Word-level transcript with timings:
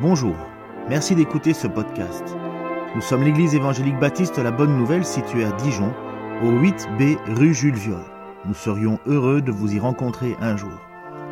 Bonjour, 0.00 0.36
merci 0.88 1.16
d'écouter 1.16 1.52
ce 1.52 1.66
podcast. 1.66 2.22
Nous 2.94 3.00
sommes 3.00 3.24
l'église 3.24 3.56
évangélique 3.56 3.98
baptiste 3.98 4.38
La 4.38 4.52
Bonne 4.52 4.78
Nouvelle 4.78 5.04
située 5.04 5.44
à 5.44 5.50
Dijon, 5.56 5.92
au 6.40 6.52
8B 6.52 7.16
rue 7.34 7.52
Jules 7.52 7.74
Viol. 7.74 8.04
Nous 8.44 8.54
serions 8.54 9.00
heureux 9.06 9.42
de 9.42 9.50
vous 9.50 9.74
y 9.74 9.80
rencontrer 9.80 10.36
un 10.40 10.56
jour 10.56 10.78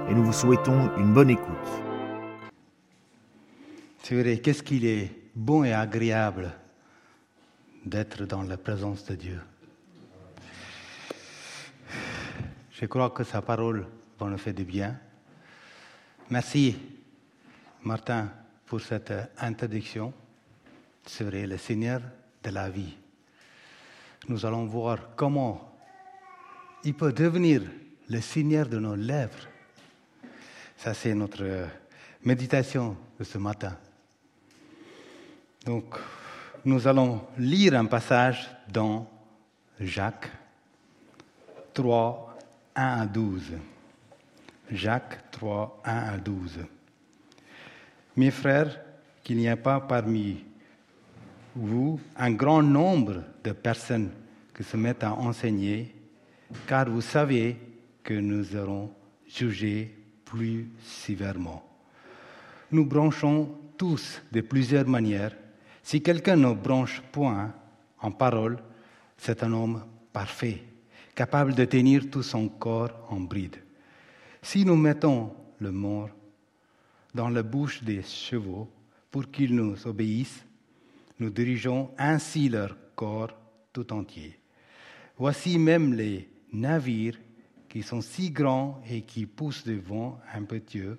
et 0.09 0.15
nous 0.15 0.25
vous 0.25 0.33
souhaitons 0.33 0.91
une 0.97 1.15
bonne 1.15 1.31
écoute. 1.31 1.47
C'est 4.03 4.21
vrai, 4.21 4.39
qu'est-ce 4.39 4.65
qu'il 4.65 4.85
est 4.85 5.13
bon 5.37 5.63
et 5.63 5.73
agréable 5.73 6.51
d'être 7.85 8.25
dans 8.25 8.43
la 8.43 8.57
présence 8.57 9.05
de 9.05 9.15
Dieu. 9.15 9.41
Je 12.73 12.87
crois 12.87 13.11
que 13.11 13.23
sa 13.23 13.43
parole 13.43 13.87
va 14.19 14.27
nous 14.27 14.39
faire 14.39 14.55
du 14.55 14.65
bien. 14.65 14.99
Merci, 16.31 16.77
Martin, 17.85 18.29
pour 18.67 18.81
cette 18.81 19.13
introduction. 19.39 20.13
C'est 21.05 21.25
vrai, 21.25 21.47
le 21.47 21.57
Seigneur 21.57 22.01
de 22.43 22.51
la 22.51 22.69
vie. 22.69 22.97
Nous 24.29 24.45
allons 24.45 24.67
voir 24.67 25.15
comment 25.15 25.73
il 26.85 26.95
peut 26.95 27.13
devenir 27.13 27.63
le 28.09 28.21
Seigneur 28.21 28.69
de 28.69 28.79
nos 28.79 28.97
lèvres. 28.97 29.49
Ça, 30.77 30.95
c'est 30.95 31.15
notre 31.15 31.69
méditation 32.23 32.97
de 33.19 33.25
ce 33.25 33.39
matin. 33.39 33.77
Donc, 35.65 35.97
nous 36.65 36.87
allons 36.87 37.27
lire 37.39 37.75
un 37.75 37.87
passage 37.87 38.49
dans 38.69 39.09
Jacques 39.81 40.31
3, 41.73 42.37
1 42.75 43.01
à 43.01 43.07
12. 43.07 43.53
Jacques 44.71 45.31
3, 45.31 45.83
1 45.85 45.97
à 45.97 46.19
12. 46.19 46.59
Mes 48.17 48.31
frères, 48.31 48.81
qu'il 49.23 49.37
n'y 49.37 49.49
a 49.49 49.57
pas 49.57 49.81
parmi 49.81 50.45
vous 51.55 52.01
un 52.17 52.33
grand 52.33 52.63
nombre 52.63 53.23
de 53.45 53.53
personnes 53.53 54.11
qui 54.57 54.63
se 54.63 54.77
mettent 54.77 55.05
à 55.05 55.13
enseigner, 55.13 55.95
car 56.67 56.89
vous 56.89 57.01
savez 57.01 57.57
que 58.03 58.15
nous 58.15 58.57
aurons 58.57 58.91
jugé 59.27 59.95
plus 60.25 60.71
sévèrement. 60.83 61.63
Nous 62.71 62.87
branchons 62.87 63.51
tous 63.77 64.23
de 64.33 64.41
plusieurs 64.41 64.87
manières. 64.87 65.37
Si 65.83 66.03
quelqu'un 66.03 66.37
ne 66.37 66.53
branche 66.53 67.03
point 67.13 67.53
en 68.01 68.11
parole, 68.11 68.59
c'est 69.19 69.43
un 69.43 69.53
homme 69.53 69.85
parfait, 70.13 70.63
capable 71.15 71.55
de 71.55 71.65
tenir 71.65 72.11
tout 72.11 72.23
son 72.23 72.49
corps 72.49 73.07
en 73.11 73.21
bride. 73.21 73.57
Si 74.41 74.65
nous 74.65 74.77
mettons 74.77 75.33
le 75.59 75.73
mort 75.73 76.11
dans 77.17 77.31
la 77.31 77.43
bouche 77.43 77.83
des 77.83 78.03
chevaux 78.03 78.71
pour 79.11 79.31
qu'ils 79.31 79.55
nous 79.55 79.87
obéissent, 79.87 80.45
nous 81.19 81.31
dirigeons 81.31 81.91
ainsi 81.97 82.51
leur 82.51 82.77
corps 82.95 83.33
tout 83.73 83.91
entier. 83.91 84.39
Voici 85.17 85.59
même 85.59 85.95
les 85.95 86.29
navires 86.53 87.19
qui 87.71 87.83
sont 87.83 88.03
si 88.03 88.31
grands 88.31 88.83
et 88.89 89.01
qui 89.03 89.25
poussent 89.25 89.65
des 89.65 89.79
vents 89.79 90.21
impétueux, 90.35 90.99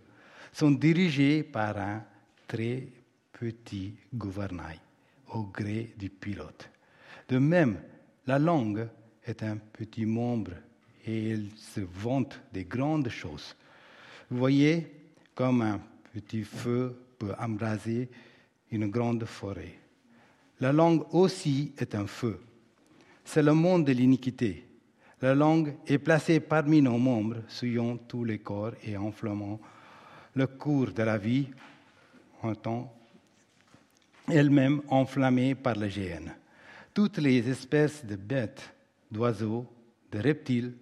sont 0.52 0.72
dirigés 0.72 1.44
par 1.44 1.78
un 1.78 2.04
très 2.48 2.88
petit 3.32 3.94
gouvernail 4.14 4.80
au 5.34 5.44
gré 5.44 5.94
du 5.98 6.10
pilote. 6.10 6.68
De 7.30 7.38
même, 7.38 7.80
la 8.26 8.40
langue 8.40 8.88
est 9.24 9.44
un 9.44 9.58
petit 9.58 10.06
membre 10.06 10.54
et 11.06 11.30
elle 11.30 11.50
se 11.56 11.82
vante 11.82 12.42
des 12.52 12.66
grandes 12.66 13.10
choses. 13.10 13.56
Vous 14.32 14.38
voyez, 14.38 14.92
comme 15.36 15.62
un 15.62 15.80
petit 16.18 16.44
feu 16.44 16.98
peut 17.20 17.34
embraser 17.40 18.10
une 18.72 18.88
grande 18.88 19.26
forêt. 19.26 19.76
La 20.60 20.74
langue 20.74 21.06
aussi 21.14 21.74
est 21.78 21.94
un 21.94 22.08
feu. 22.08 22.40
C'est 23.24 23.44
le 23.44 23.54
monde 23.54 23.86
de 23.86 23.92
l'iniquité. 23.92 24.66
La 25.22 25.36
langue 25.36 25.76
est 25.86 26.00
placée 26.00 26.40
parmi 26.40 26.82
nos 26.82 26.98
membres, 26.98 27.44
souillant 27.48 27.98
tous 27.98 28.24
les 28.24 28.40
corps 28.40 28.74
et 28.84 28.98
enflammant 28.98 29.60
le 30.34 30.48
cours 30.48 30.92
de 30.92 31.04
la 31.04 31.20
vie 31.20 31.50
en 32.42 32.56
temps 32.56 32.92
elle-même 34.28 34.82
enflammée 34.88 35.54
par 35.54 35.76
le 35.76 35.88
GN. 35.88 36.32
Toutes 36.96 37.20
les 37.20 37.48
espèces 37.48 38.04
de 38.04 38.16
bêtes, 38.16 38.74
d'oiseaux, 39.12 39.68
de 40.12 40.20
reptiles, 40.20 40.74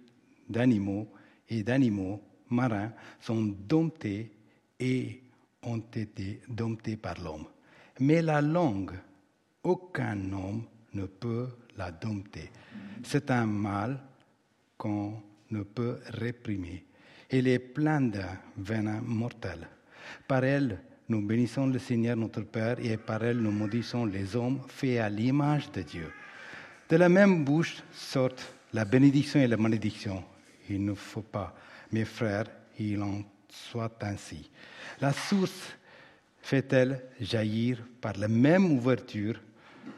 d'animaux 0.48 1.06
et 1.48 1.62
d'animaux 1.62 2.22
marins 2.48 2.92
sont 3.20 3.54
domptées 3.68 4.32
et 4.80 5.20
ont 5.66 5.82
été 5.94 6.40
domptées 6.48 6.96
par 6.96 7.20
l'homme. 7.20 7.46
Mais 8.00 8.22
la 8.22 8.40
langue, 8.40 8.92
aucun 9.62 10.32
homme 10.32 10.64
ne 10.94 11.06
peut 11.06 11.48
la 11.76 11.90
dompter. 11.90 12.50
C'est 13.02 13.30
un 13.30 13.46
mal 13.46 13.98
qu'on 14.78 15.22
ne 15.50 15.62
peut 15.62 15.98
réprimer. 16.08 16.84
Elle 17.28 17.48
est 17.48 17.58
pleine 17.58 18.10
de 18.10 18.22
venin 18.56 19.00
mortel. 19.02 19.68
Par 20.28 20.44
elle, 20.44 20.80
nous 21.08 21.22
bénissons 21.22 21.66
le 21.66 21.78
Seigneur 21.78 22.16
notre 22.16 22.42
Père 22.42 22.78
et 22.84 22.96
par 22.96 23.24
elle 23.24 23.38
nous 23.38 23.50
maudissons 23.50 24.04
les 24.04 24.34
hommes 24.36 24.60
faits 24.68 25.00
à 25.00 25.08
l'image 25.08 25.70
de 25.72 25.82
Dieu. 25.82 26.12
De 26.88 26.96
la 26.96 27.08
même 27.08 27.44
bouche 27.44 27.82
sortent 27.92 28.52
la 28.72 28.84
bénédiction 28.84 29.40
et 29.40 29.46
la 29.46 29.56
malédiction. 29.56 30.22
Il 30.68 30.84
ne 30.84 30.94
faut 30.94 31.22
pas, 31.22 31.54
mes 31.92 32.04
frères, 32.04 32.46
il 32.78 33.02
en 33.02 33.22
soit 33.56 34.02
ainsi. 34.02 34.50
La 35.00 35.12
source 35.12 35.76
fait-elle 36.40 37.02
jaillir 37.20 37.82
par 38.00 38.14
la 38.18 38.28
même 38.28 38.72
ouverture 38.72 39.40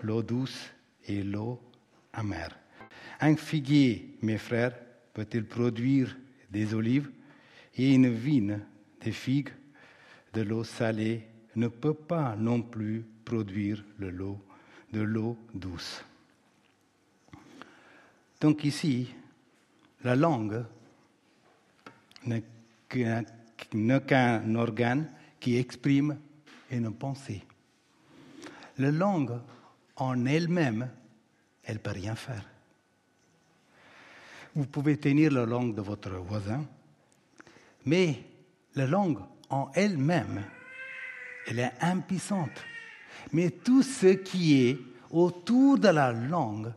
l'eau 0.02 0.22
douce 0.22 0.70
et 1.06 1.22
l'eau 1.22 1.60
amère 2.12 2.56
Un 3.20 3.36
figuier, 3.36 4.16
mes 4.22 4.38
frères, 4.38 4.74
peut-il 5.12 5.44
produire 5.44 6.16
des 6.50 6.74
olives 6.74 7.10
et 7.76 7.94
une 7.94 8.12
vigne 8.12 8.60
des 9.00 9.12
figues 9.12 9.52
de 10.32 10.42
l'eau 10.42 10.64
salée 10.64 11.26
ne 11.56 11.68
peut 11.68 11.94
pas 11.94 12.36
non 12.36 12.62
plus 12.62 13.04
produire 13.24 13.84
le 13.98 14.10
lot, 14.10 14.38
de 14.92 15.00
l'eau 15.00 15.36
douce. 15.54 16.04
Donc 18.40 18.64
ici, 18.64 19.12
la 20.04 20.14
langue 20.14 20.64
n'est 22.24 22.44
qu'un 22.88 23.24
organe 24.56 25.10
qui 25.40 25.56
exprime 25.56 26.18
une 26.70 26.92
pensée. 26.92 27.42
La 28.78 28.90
langue 28.90 29.40
en 29.96 30.24
elle-même, 30.26 30.90
elle 31.64 31.74
ne 31.74 31.80
peut 31.80 31.90
rien 31.90 32.14
faire. 32.14 32.44
Vous 34.54 34.66
pouvez 34.66 34.96
tenir 34.96 35.32
la 35.32 35.46
langue 35.46 35.74
de 35.74 35.82
votre 35.82 36.10
voisin, 36.10 36.64
mais 37.84 38.22
la 38.74 38.86
langue 38.86 39.20
en 39.50 39.70
elle-même, 39.74 40.42
elle 41.46 41.60
est 41.60 41.72
impuissante. 41.80 42.64
Mais 43.32 43.50
tout 43.50 43.82
ce 43.82 44.08
qui 44.08 44.62
est 44.62 44.78
autour 45.10 45.78
de 45.78 45.88
la 45.88 46.12
langue 46.12 46.72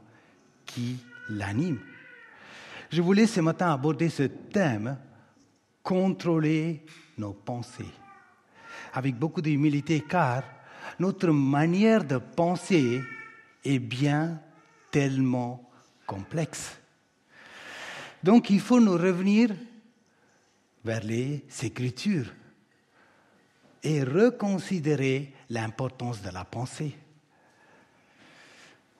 qui 0.65 0.97
l'anime. 1.29 1.79
Je 2.89 3.01
voulais 3.01 3.27
ce 3.27 3.41
matin 3.41 3.71
aborder 3.71 4.09
ce 4.09 4.23
thème, 4.23 4.97
contrôler 5.83 6.85
nos 7.17 7.33
pensées, 7.33 7.91
avec 8.93 9.15
beaucoup 9.15 9.41
d'humilité, 9.41 10.03
car 10.07 10.43
notre 10.99 11.31
manière 11.31 12.03
de 12.03 12.17
penser 12.17 13.01
est 13.63 13.79
bien 13.79 14.39
tellement 14.91 15.69
complexe. 16.05 16.77
Donc 18.23 18.49
il 18.49 18.59
faut 18.59 18.79
nous 18.79 18.97
revenir 18.97 19.49
vers 20.83 21.03
les 21.03 21.43
Écritures 21.63 22.31
et 23.83 24.03
reconsidérer 24.03 25.33
l'importance 25.49 26.21
de 26.21 26.29
la 26.29 26.45
pensée. 26.45 26.95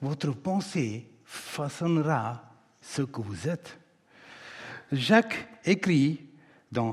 Votre 0.00 0.32
pensée 0.32 1.08
façonnera 1.24 2.42
ce 2.80 3.02
que 3.02 3.20
vous 3.20 3.48
êtes. 3.48 3.78
Jacques 4.90 5.48
écrit 5.64 6.31
dans 6.72 6.92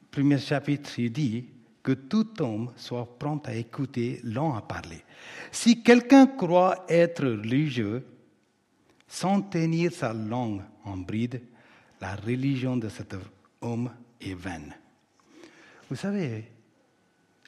le 0.00 0.06
premier 0.10 0.38
chapitre, 0.38 0.98
il 0.98 1.12
dit 1.12 1.44
que 1.82 1.92
tout 1.92 2.40
homme 2.42 2.72
soit 2.76 3.18
prompt 3.18 3.46
à 3.46 3.54
écouter, 3.54 4.20
lent 4.24 4.54
à 4.54 4.62
parler. 4.62 5.04
Si 5.52 5.82
quelqu'un 5.82 6.26
croit 6.26 6.84
être 6.88 7.24
religieux 7.24 8.06
sans 9.06 9.42
tenir 9.42 9.92
sa 9.92 10.12
langue 10.12 10.62
en 10.84 10.96
bride, 10.96 11.42
la 12.00 12.16
religion 12.16 12.76
de 12.76 12.88
cet 12.88 13.14
homme 13.60 13.90
est 14.20 14.34
vaine. 14.34 14.74
Vous 15.88 15.96
savez, 15.96 16.50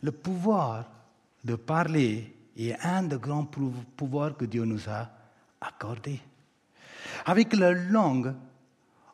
le 0.02 0.12
pouvoir 0.12 0.90
de 1.44 1.54
parler 1.56 2.34
est 2.56 2.74
un 2.80 3.04
des 3.04 3.18
grands 3.18 3.48
pouvoirs 3.96 4.36
que 4.36 4.44
Dieu 4.44 4.64
nous 4.64 4.88
a 4.88 5.10
accordés. 5.60 6.20
Avec 7.26 7.54
la 7.54 7.72
langue, 7.72 8.34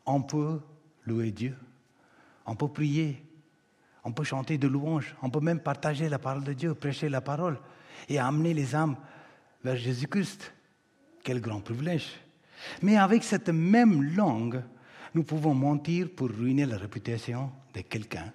on 0.06 0.22
peut 0.22 0.60
louer 1.06 1.30
Dieu, 1.30 1.56
on 2.46 2.54
peut 2.54 2.68
prier, 2.68 3.22
on 4.04 4.12
peut 4.12 4.24
chanter 4.24 4.58
de 4.58 4.68
louanges, 4.68 5.16
on 5.22 5.30
peut 5.30 5.40
même 5.40 5.60
partager 5.60 6.08
la 6.08 6.18
parole 6.18 6.44
de 6.44 6.52
Dieu, 6.52 6.74
prêcher 6.74 7.08
la 7.08 7.20
parole 7.20 7.58
et 8.08 8.18
amener 8.18 8.52
les 8.52 8.74
âmes 8.74 8.96
vers 9.62 9.76
Jésus-Christ. 9.76 10.52
Quel 11.22 11.40
grand 11.40 11.60
privilège. 11.60 12.12
Mais 12.82 12.96
avec 12.96 13.24
cette 13.24 13.48
même 13.48 14.14
langue, 14.14 14.62
nous 15.14 15.22
pouvons 15.22 15.54
mentir 15.54 16.08
pour 16.14 16.28
ruiner 16.28 16.66
la 16.66 16.76
réputation 16.76 17.50
de 17.72 17.80
quelqu'un. 17.80 18.32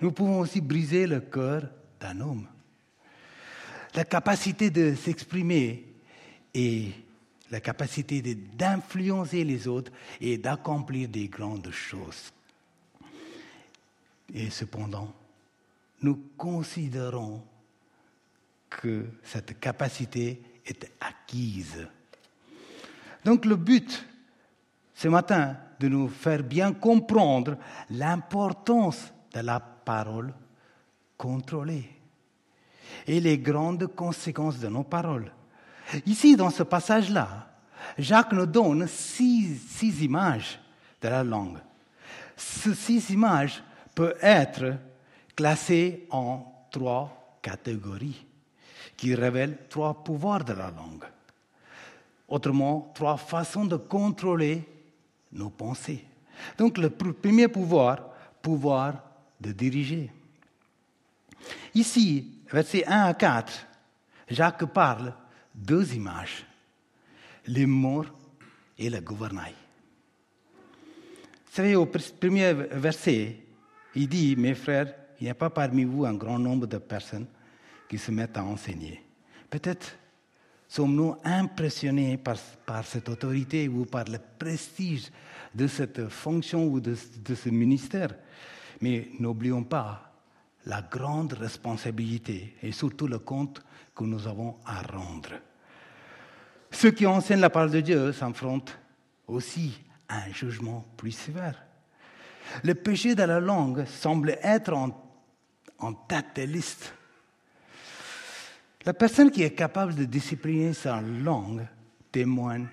Nous 0.00 0.10
pouvons 0.10 0.40
aussi 0.40 0.60
briser 0.60 1.06
le 1.06 1.20
cœur 1.20 1.68
d'un 2.00 2.20
homme. 2.20 2.48
La 3.94 4.04
capacité 4.04 4.70
de 4.70 4.94
s'exprimer 4.94 5.86
et 6.54 6.90
la 7.50 7.60
capacité 7.60 8.20
d'influencer 8.34 9.44
les 9.44 9.68
autres 9.68 9.92
et 10.20 10.38
d'accomplir 10.38 11.08
des 11.08 11.28
grandes 11.28 11.70
choses. 11.70 12.32
Et 14.32 14.50
cependant, 14.50 15.12
nous 16.00 16.18
considérons 16.36 17.42
que 18.70 19.06
cette 19.22 19.60
capacité 19.60 20.42
est 20.64 20.90
acquise. 21.00 21.86
Donc 23.24 23.44
le 23.44 23.56
but 23.56 24.06
ce 25.02 25.08
matin, 25.08 25.56
de 25.80 25.88
nous 25.88 26.08
faire 26.08 26.44
bien 26.44 26.72
comprendre 26.72 27.56
l'importance 27.90 29.12
de 29.34 29.40
la 29.40 29.58
parole 29.58 30.32
contrôlée 31.16 31.90
et 33.08 33.18
les 33.18 33.36
grandes 33.38 33.88
conséquences 33.88 34.60
de 34.60 34.68
nos 34.68 34.84
paroles. 34.84 35.32
Ici, 36.06 36.36
dans 36.36 36.50
ce 36.50 36.62
passage-là, 36.62 37.48
Jacques 37.98 38.32
nous 38.32 38.46
donne 38.46 38.86
six, 38.86 39.82
images 40.02 40.60
de 41.00 41.08
la 41.08 41.24
langue. 41.24 41.58
Ces 42.36 42.74
six 42.74 43.10
images 43.10 43.60
peuvent 43.94 44.16
être 44.20 44.74
classées 45.34 46.06
en 46.10 46.66
trois 46.70 47.38
catégories 47.42 48.24
qui 48.96 49.14
révèlent 49.14 49.58
trois 49.68 50.02
pouvoirs 50.02 50.44
de 50.44 50.52
la 50.52 50.70
langue. 50.70 51.04
Autrement, 52.28 52.92
trois 52.94 53.16
façons 53.16 53.64
de 53.64 53.76
contrôler 53.76 54.62
nos 55.32 55.50
pensées. 55.50 56.04
Donc 56.56 56.78
le 56.78 56.90
premier 56.90 57.48
pouvoir, 57.48 57.98
pouvoir 58.40 59.02
de 59.40 59.52
diriger. 59.52 60.10
Ici, 61.74 62.38
versets 62.50 62.86
1 62.86 63.04
à 63.04 63.14
4, 63.14 63.66
Jacques 64.28 64.64
parle 64.66 65.14
deux 65.54 65.94
images, 65.94 66.46
les 67.46 67.66
morts 67.66 68.06
et 68.78 68.88
le 68.88 69.00
gouvernail. 69.00 69.54
Vous 71.46 71.56
savez, 71.56 71.76
au 71.76 71.86
premier 71.86 72.52
verset, 72.54 73.41
il 73.94 74.08
dit, 74.08 74.36
mes 74.36 74.54
frères, 74.54 74.94
il 75.20 75.24
n'y 75.24 75.30
a 75.30 75.34
pas 75.34 75.50
parmi 75.50 75.84
vous 75.84 76.04
un 76.04 76.14
grand 76.14 76.38
nombre 76.38 76.66
de 76.66 76.78
personnes 76.78 77.26
qui 77.88 77.98
se 77.98 78.10
mettent 78.10 78.36
à 78.36 78.44
enseigner. 78.44 79.02
Peut-être 79.50 79.96
sommes-nous 80.66 81.16
impressionnés 81.24 82.16
par, 82.16 82.36
cette 82.84 83.08
autorité 83.08 83.68
ou 83.68 83.84
par 83.84 84.04
le 84.06 84.18
prestige 84.38 85.10
de 85.54 85.66
cette 85.66 86.08
fonction 86.08 86.66
ou 86.66 86.80
de, 86.80 86.96
de 87.24 87.34
ce 87.34 87.50
ministère. 87.50 88.14
Mais 88.80 89.08
n'oublions 89.20 89.62
pas 89.62 90.12
la 90.66 90.80
grande 90.80 91.34
responsabilité 91.34 92.56
et 92.62 92.72
surtout 92.72 93.06
le 93.06 93.18
compte 93.18 93.62
que 93.94 94.04
nous 94.04 94.26
avons 94.26 94.56
à 94.64 94.82
rendre. 94.82 95.34
Ceux 96.70 96.90
qui 96.90 97.06
enseignent 97.06 97.40
la 97.40 97.50
parole 97.50 97.70
de 97.70 97.80
Dieu 97.80 98.12
s'affrontent 98.12 98.72
aussi 99.26 99.78
à 100.08 100.24
un 100.24 100.32
jugement 100.32 100.84
plus 100.96 101.12
sévère. 101.12 101.62
Le 102.62 102.74
péché 102.74 103.14
de 103.14 103.22
la 103.22 103.40
langue 103.40 103.84
semble 103.86 104.38
être 104.42 104.72
en, 104.72 104.90
en 105.78 105.92
tête 105.92 106.36
de 106.36 106.42
liste. 106.42 106.94
La 108.84 108.94
personne 108.94 109.30
qui 109.30 109.42
est 109.42 109.54
capable 109.54 109.94
de 109.94 110.04
discipliner 110.04 110.72
sa 110.72 111.00
langue 111.00 111.66
témoigne 112.10 112.66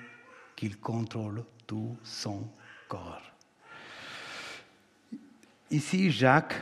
qu'il 0.56 0.78
contrôle 0.78 1.44
tout 1.68 1.96
son 2.04 2.50
corps. 2.88 3.22
Ici, 5.72 6.10
Jacques, 6.10 6.56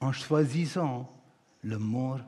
en 0.00 0.12
choisissant 0.12 1.10
le 1.62 1.78
mort 1.78 2.20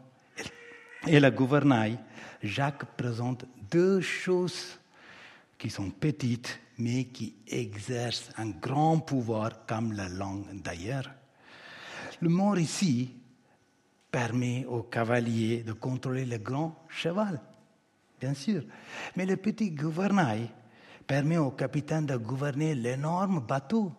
et 1.06 1.20
le 1.20 1.30
gouvernail, 1.30 1.98
Jacques 2.42 2.84
présente 2.96 3.44
deux 3.70 4.00
choses 4.00 4.78
qui 5.56 5.70
sont 5.70 5.90
petites, 5.90 6.58
mais 6.78 7.05
qui 7.06 7.37
exercent 7.46 8.31
un 8.37 8.50
grand 8.50 9.00
pouvoir 9.00 9.67
comme 9.67 9.93
la 9.93 10.08
langue 10.08 10.62
d'ailleurs. 10.62 11.11
Le 12.20 12.28
mort 12.28 12.58
ici 12.58 13.14
permet 14.11 14.64
au 14.67 14.82
cavalier 14.82 15.62
de 15.62 15.73
contrôler 15.73 16.25
le 16.25 16.38
grand 16.38 16.87
cheval, 16.88 17.40
bien 18.20 18.34
sûr. 18.34 18.62
Mais 19.17 19.26
le 19.26 19.37
petit 19.37 19.70
gouvernail 19.70 20.50
permet 21.06 21.38
au 21.38 21.50
capitaine 21.50 22.06
de 22.06 22.17
gouverner 22.17 22.75
l'énorme 22.75 23.40
bateau. 23.40 23.93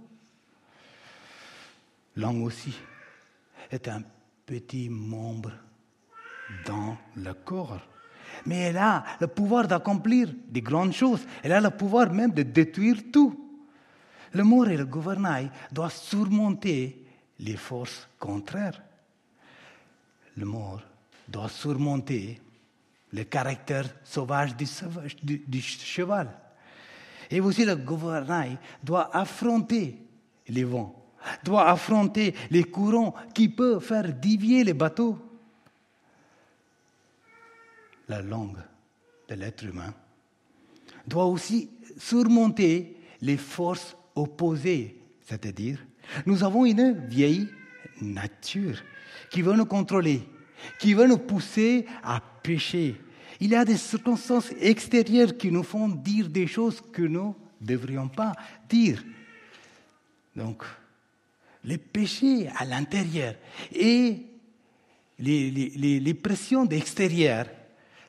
L'homme 2.16 2.44
aussi 2.44 2.76
est 3.70 3.88
un 3.88 4.02
petit 4.46 4.90
membre 4.90 5.52
dans 6.66 6.98
le 7.16 7.34
corps. 7.34 7.82
Mais 8.46 8.58
elle 8.58 8.78
a 8.78 9.04
le 9.20 9.28
pouvoir 9.28 9.68
d'accomplir 9.68 10.30
des 10.50 10.62
grandes 10.62 10.94
choses. 10.94 11.26
Elle 11.44 11.54
a 11.54 11.62
le 11.62 11.70
pouvoir 11.70 12.12
même 12.12 12.32
de 12.32 12.44
détruire 12.44 12.98
tout. 13.12 13.48
Le 14.34 14.44
mort 14.44 14.68
et 14.68 14.78
le 14.78 14.86
gouvernail 14.86 15.50
doivent 15.72 15.96
surmonter 15.96 17.06
les 17.40 17.58
forces 17.58 18.08
contraires. 18.20 18.82
Le 20.36 20.46
mort 20.46 20.82
doit 21.28 21.50
surmonter 21.50 22.40
le 23.14 23.24
caractère 23.24 23.86
sauvage 24.04 24.56
du, 24.56 25.44
du, 25.48 25.62
cheval. 25.62 26.30
Et 27.30 27.40
aussi 27.40 27.66
le 27.66 27.76
gouvernail 27.76 28.58
doit 28.84 29.16
affronter 29.16 30.02
les 30.48 30.64
vents, 30.64 30.96
doit 31.44 31.70
affronter 31.70 32.34
les 32.52 32.64
courants 32.64 33.14
qui 33.34 33.50
peuvent 33.50 33.84
faire 33.84 34.14
dévier 34.14 34.64
les 34.64 34.74
bateaux. 34.74 35.18
La 38.08 38.22
langue 38.22 38.58
de 39.28 39.36
l'être 39.36 39.64
humain 39.66 39.94
doit 41.06 41.26
aussi 41.26 41.70
surmonter 41.98 42.96
les 43.22 43.38
forces 43.38 43.96
opposées, 44.16 45.00
c'est-à-dire 45.22 45.80
nous 46.26 46.44
avons 46.44 46.66
une 46.66 47.06
vieille 47.08 47.50
nature 48.02 48.82
qui 49.30 49.42
veut 49.42 49.56
nous 49.56 49.66
contrôler, 49.66 50.22
qui 50.80 50.94
veut 50.94 51.08
nous 51.08 51.18
pousser 51.18 51.86
à 52.04 52.22
pécher, 52.22 52.96
il 53.40 53.52
y 53.52 53.56
a 53.56 53.66
des 53.66 53.78
circonstances 53.78 54.52
extérieures 54.60 55.38
qui 55.38 55.52
nous 55.52 55.64
font 55.64 55.88
dire 55.88 56.30
des 56.30 56.48
choses 56.48 56.82
que 56.92 57.04
nous 57.04 57.36
ne 57.62 57.68
devrions 57.68 58.08
pas 58.08 58.34
dire. 58.68 59.04
Donc, 60.36 60.64
les 61.64 61.78
péchés 61.78 62.50
à 62.58 62.66
l'intérieur 62.66 63.36
et 63.74 64.24
les, 65.20 66.14
pressions 66.14 66.66
d'extérieur 66.66 67.48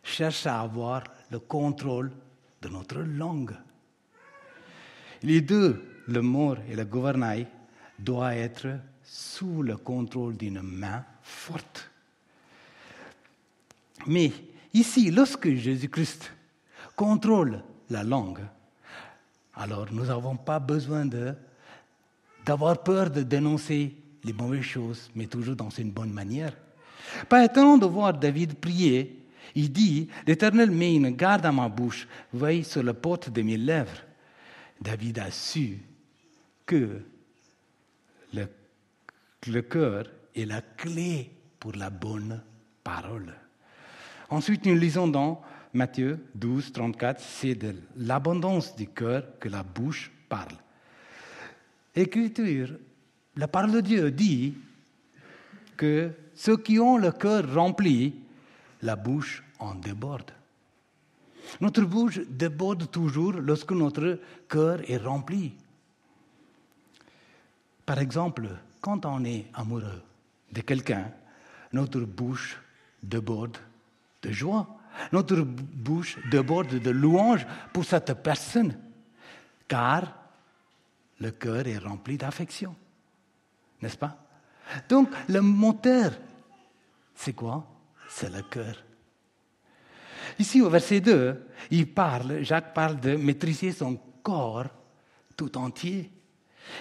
cherchent 0.09 0.47
à 0.47 0.61
avoir 0.61 1.05
le 1.31 1.39
contrôle 1.39 2.11
de 2.63 2.69
notre 2.69 3.01
langue. 3.01 3.55
Les 5.23 5.41
deux, 5.41 6.03
le 6.07 6.23
mort 6.23 6.57
et 6.69 6.77
le 6.77 6.85
gouvernail, 6.85 7.47
doivent 7.99 8.37
être 8.37 8.69
sous 9.03 9.63
le 9.63 9.77
contrôle 9.77 10.37
d'une 10.37 10.63
main 10.63 11.05
forte. 11.23 11.91
Mais 14.07 14.33
Ici, 14.75 15.11
lorsque 15.11 15.53
Jésus-Christ 15.55 16.33
contrôle 16.95 17.63
la 17.91 18.05
langue, 18.05 18.41
alors 19.55 19.87
nous 19.91 20.05
n'avons 20.05 20.37
pas 20.37 20.59
besoin 20.59 21.05
d'avoir 22.45 22.83
peur 22.83 23.11
de 23.11 23.23
dénoncer 23.23 23.97
les 24.25 24.33
mauvaises 24.33 24.63
choses, 24.63 25.11
mais 25.15 25.27
toujours 25.27 25.57
dans 25.57 25.71
une 25.71 25.91
bonne 25.91 26.13
manière. 26.13 26.53
Pas 27.29 27.45
étonnant 27.45 27.79
de 27.79 27.87
voir 27.87 28.13
David 28.13 28.55
prier. 28.55 29.25
Il 29.55 29.73
dit, 29.73 30.09
l'Éternel 30.27 30.71
met 30.71 30.95
une 30.95 31.11
garde 31.11 31.47
à 31.47 31.53
ma 31.53 31.69
bouche, 31.69 32.07
veille 32.33 32.65
sur 32.65 32.83
la 32.83 32.95
porte 32.95 33.31
de 33.31 33.43
mes 33.43 33.57
lèvres. 33.57 34.03
David 34.81 35.19
a 35.19 35.31
su 35.31 35.79
que 36.67 37.03
le, 38.33 38.47
le 39.47 39.63
cœur 39.63 40.05
est 40.35 40.45
la 40.45 40.61
clé 40.61 41.31
pour 41.59 41.73
la 41.73 41.91
bonne 41.91 42.43
parole. 42.85 43.35
Ensuite, 44.31 44.67
nous 44.67 44.77
lisons 44.77 45.09
dans 45.09 45.43
Matthieu 45.73 46.19
12, 46.35 46.73
34, 46.73 47.21
c'est 47.21 47.55
de 47.55 47.75
l'abondance 47.97 48.77
du 48.77 48.87
cœur 48.89 49.25
que 49.41 49.49
la 49.49 49.63
bouche 49.63 50.11
parle. 50.29 50.57
Écriture, 51.95 52.71
la 53.37 53.49
parole 53.49 53.73
de 53.73 53.81
Dieu 53.81 54.11
dit 54.11 54.55
que 55.77 56.11
ceux 56.35 56.57
qui 56.57 56.79
ont 56.79 56.97
le 56.97 57.13
cœur 57.13 57.53
rempli, 57.53 58.15
la 58.83 58.97
bouche 58.97 59.43
en 59.59 59.75
déborde. 59.75 60.31
Notre 61.61 61.83
bouche 61.83 62.21
déborde 62.29 62.91
toujours 62.91 63.33
lorsque 63.33 63.73
notre 63.73 64.21
cœur 64.49 64.81
est 64.89 64.99
rempli. 64.99 65.55
Par 67.87 67.99
exemple, 67.99 68.49
quand 68.81 69.07
on 69.07 69.25
est 69.25 69.47
amoureux, 69.55 70.03
de 70.53 70.61
quelqu'un, 70.61 71.11
notre 71.73 72.01
bouche 72.01 72.61
déborde 73.03 73.59
de 74.23 74.33
joie. 74.33 74.67
Notre 75.13 75.37
bouche 75.37 76.19
déborde 76.31 76.81
de 76.81 76.91
louange 76.91 77.47
pour 77.73 77.85
cette 77.85 78.13
personne, 78.23 78.77
car 79.69 80.13
le 81.21 81.31
cœur 81.31 81.67
est 81.67 81.79
rempli 81.79 82.17
d'affection. 82.17 82.75
N'est-ce 83.81 83.97
pas? 83.97 84.17
Donc, 84.89 85.09
le 85.29 85.41
moteur, 85.41 86.13
c'est 87.15 87.33
quoi? 87.33 87.65
C'est 88.09 88.33
le 88.33 88.43
cœur. 88.43 88.75
Ici, 90.39 90.61
au 90.61 90.71
verset 90.71 91.01
2, 91.01 91.47
il 91.71 91.93
parle, 91.93 92.43
Jacques 92.43 92.75
parle 92.75 93.01
de 93.01 93.17
maîtriser 93.17 93.73
son 93.73 93.99
corps 94.23 94.67
tout 95.37 95.57
entier. 95.57 96.11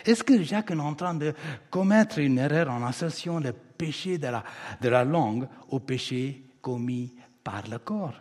Est-ce 0.05 0.24
que 0.24 0.41
Jacques 0.43 0.72
est 0.72 0.79
en 0.79 0.93
train 0.93 1.15
de 1.15 1.34
commettre 1.69 2.19
une 2.19 2.38
erreur 2.38 2.69
en 2.69 2.84
associant 2.86 3.39
le 3.39 3.53
péché 3.53 4.17
de 4.17 4.27
la, 4.27 4.43
de 4.81 4.89
la 4.89 5.03
langue 5.03 5.48
au 5.69 5.79
péché 5.79 6.43
commis 6.62 7.13
par 7.43 7.63
le 7.69 7.79
corps? 7.79 8.15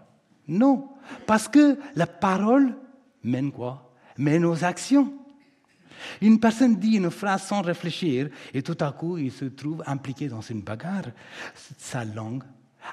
Non, 0.48 0.90
parce 1.26 1.48
que 1.48 1.78
la 1.96 2.06
parole 2.06 2.76
mène 3.24 3.50
quoi? 3.50 3.92
Mène 4.18 4.44
aux 4.44 4.64
actions. 4.64 5.12
Une 6.20 6.38
personne 6.38 6.76
dit 6.76 6.96
une 6.96 7.10
phrase 7.10 7.42
sans 7.42 7.62
réfléchir 7.62 8.28
et 8.54 8.62
tout 8.62 8.76
à 8.80 8.92
coup 8.92 9.18
il 9.18 9.32
se 9.32 9.46
trouve 9.46 9.82
impliqué 9.86 10.28
dans 10.28 10.40
une 10.40 10.62
bagarre. 10.62 11.06
Sa 11.78 12.04
langue 12.04 12.44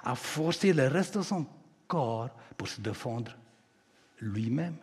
a 0.04 0.16
forcé 0.16 0.74
le 0.74 0.88
reste 0.88 1.18
de 1.18 1.24
son 1.24 1.46
corps 1.88 2.30
pour 2.58 2.68
se 2.68 2.82
défendre 2.82 3.36
lui-même. 4.20 4.76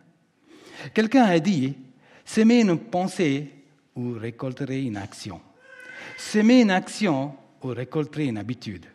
Quelqu'un 0.95 1.25
a 1.25 1.39
dit, 1.39 1.77
s'aimer 2.25 2.61
une 2.61 2.79
pensée 2.79 3.51
ou 3.97 4.13
récolterez 4.13 4.83
une 4.83 4.97
action. 4.97 5.41
S'aimer 6.17 6.63
une 6.63 6.71
action 6.71 7.35
ou 7.63 7.69
récolterez 7.69 8.27
une 8.27 8.39
habitude. 8.39 8.87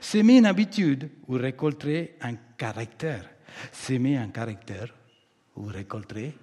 S'aimer 0.00 0.38
une 0.38 0.46
habitude 0.46 1.10
ou 1.28 1.34
récolterez 1.34 2.16
un 2.22 2.34
caractère. 2.56 3.28
S'aimer 3.72 4.16
un 4.16 4.28
caractère 4.28 4.94
ou 5.56 5.64
récolterez 5.64 6.34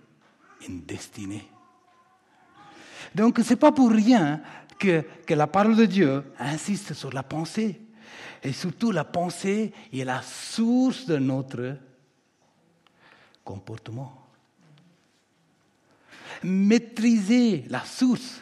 une 0.67 0.81
destinée. 0.85 1.47
Donc 3.15 3.39
ce 3.39 3.49
n'est 3.49 3.59
pas 3.59 3.71
pour 3.71 3.91
rien 3.91 4.41
que, 4.77 5.03
que 5.25 5.33
la 5.33 5.47
parole 5.47 5.75
de 5.75 5.85
Dieu 5.85 6.23
insiste 6.39 6.93
sur 6.93 7.11
la 7.11 7.23
pensée. 7.23 7.79
Et 8.43 8.53
surtout, 8.53 8.91
la 8.91 9.03
pensée 9.03 9.71
est 9.93 10.03
la 10.03 10.21
source 10.21 11.05
de 11.05 11.17
notre 11.17 11.77
comportement. 13.43 14.27
Maîtriser 16.43 17.65
la 17.69 17.83
source 17.85 18.41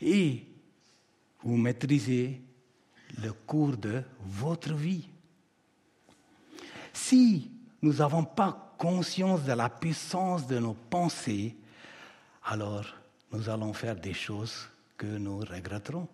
et 0.00 0.44
vous 1.42 1.56
maîtrisez 1.56 2.42
le 3.22 3.32
cours 3.32 3.76
de 3.76 4.02
votre 4.20 4.74
vie. 4.74 5.08
Si 6.92 7.50
nous 7.82 7.94
n'avons 7.94 8.24
pas 8.24 8.74
conscience 8.78 9.44
de 9.44 9.52
la 9.52 9.68
puissance 9.68 10.46
de 10.46 10.58
nos 10.58 10.74
pensées, 10.74 11.56
alors 12.44 12.84
nous 13.32 13.48
allons 13.48 13.72
faire 13.72 13.96
des 13.96 14.12
choses 14.12 14.68
que 14.96 15.06
nous 15.06 15.38
regretterons. 15.38 16.08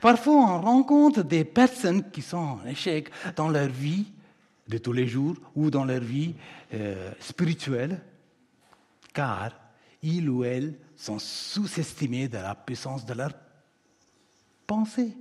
Parfois, 0.00 0.34
on 0.34 0.60
rencontre 0.60 1.22
des 1.22 1.44
personnes 1.44 2.10
qui 2.10 2.22
sont 2.22 2.36
en 2.36 2.66
échec 2.66 3.10
dans 3.34 3.48
leur 3.48 3.68
vie 3.68 4.06
de 4.68 4.78
tous 4.78 4.92
les 4.92 5.06
jours 5.06 5.36
ou 5.54 5.70
dans 5.70 5.84
leur 5.84 6.00
vie 6.00 6.34
euh, 6.74 7.12
spirituelle, 7.20 8.00
car 9.12 9.52
ils 10.02 10.28
ou 10.28 10.44
elles 10.44 10.74
sont 10.96 11.18
sous-estimés 11.18 12.28
de 12.28 12.38
la 12.38 12.54
puissance 12.54 13.04
de 13.04 13.14
leur 13.14 13.32
pensée. 14.66 15.16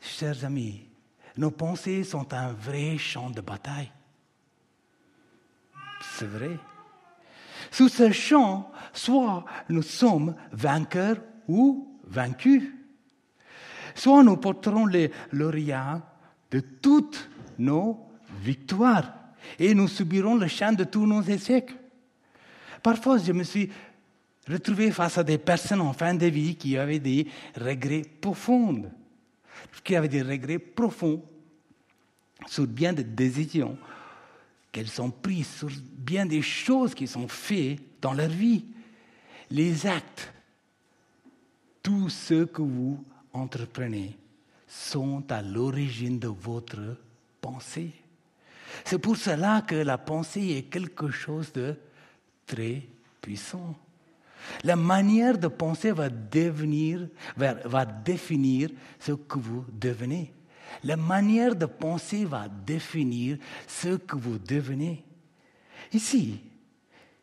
Chers 0.00 0.44
amis, 0.44 0.84
nos 1.36 1.50
pensées 1.50 2.04
sont 2.04 2.32
un 2.34 2.52
vrai 2.52 2.98
champ 2.98 3.30
de 3.30 3.40
bataille. 3.40 3.92
C'est 6.18 6.26
vrai. 6.26 6.58
Sous 7.70 7.88
ce 7.88 8.10
champ, 8.10 8.70
soit 8.92 9.44
nous 9.68 9.82
sommes 9.82 10.34
vainqueurs 10.50 11.18
ou 11.48 11.98
vaincus. 12.04 12.64
Soit 13.94 14.22
nous 14.22 14.36
porterons 14.36 14.86
les 14.86 15.10
lauréats 15.32 16.02
de 16.50 16.60
toutes 16.60 17.28
nos 17.58 17.98
victoires 18.42 19.12
et 19.58 19.74
nous 19.74 19.88
subirons 19.88 20.36
le 20.36 20.48
chant 20.48 20.72
de 20.72 20.84
tous 20.84 21.06
nos 21.06 21.22
échecs. 21.22 21.70
Parfois, 22.82 23.18
je 23.18 23.32
me 23.32 23.44
suis 23.44 23.70
retrouvé 24.48 24.90
face 24.90 25.18
à 25.18 25.24
des 25.24 25.38
personnes 25.38 25.80
en 25.80 25.92
fin 25.92 26.14
de 26.14 26.26
vie 26.26 26.56
qui 26.56 26.76
avaient 26.76 26.98
des 26.98 27.26
regrets 27.56 28.02
profonds, 28.20 28.90
qui 29.84 29.94
avaient 29.94 30.08
des 30.08 30.22
regrets 30.22 30.58
profonds 30.58 31.22
sur 32.46 32.66
bien 32.66 32.92
des 32.92 33.04
décisions 33.04 33.78
qu'elles 34.72 35.00
ont 35.00 35.10
prises, 35.10 35.48
sur 35.48 35.68
bien 35.96 36.26
des 36.26 36.42
choses 36.42 36.94
qui 36.94 37.06
sont 37.06 37.28
faites 37.28 37.80
dans 38.00 38.14
leur 38.14 38.28
vie. 38.28 38.64
Les 39.50 39.86
actes, 39.86 40.32
tout 41.82 42.08
ce 42.08 42.44
que 42.44 42.62
vous 42.62 43.04
entreprenez 43.32 44.16
sont 44.66 45.24
à 45.30 45.42
l'origine 45.42 46.18
de 46.18 46.28
votre 46.28 46.96
pensée. 47.40 47.92
C'est 48.84 48.98
pour 48.98 49.16
cela 49.16 49.62
que 49.62 49.74
la 49.74 49.98
pensée 49.98 50.56
est 50.56 50.62
quelque 50.62 51.10
chose 51.10 51.52
de 51.52 51.76
très 52.46 52.82
puissant. 53.20 53.76
La 54.64 54.76
manière 54.76 55.38
de 55.38 55.48
penser 55.48 55.92
va, 55.92 56.08
définir 56.08 57.10
ce 58.98 59.12
que 59.12 59.38
vous 59.38 59.64
devenez. 59.72 60.32
La 60.84 60.96
manière 60.96 61.54
de 61.54 61.66
penser 61.66 62.24
va 62.24 62.48
définir 62.48 63.36
ce 63.68 63.96
que 63.96 64.16
vous 64.16 64.38
devenez. 64.38 65.04
Ici, 65.92 66.40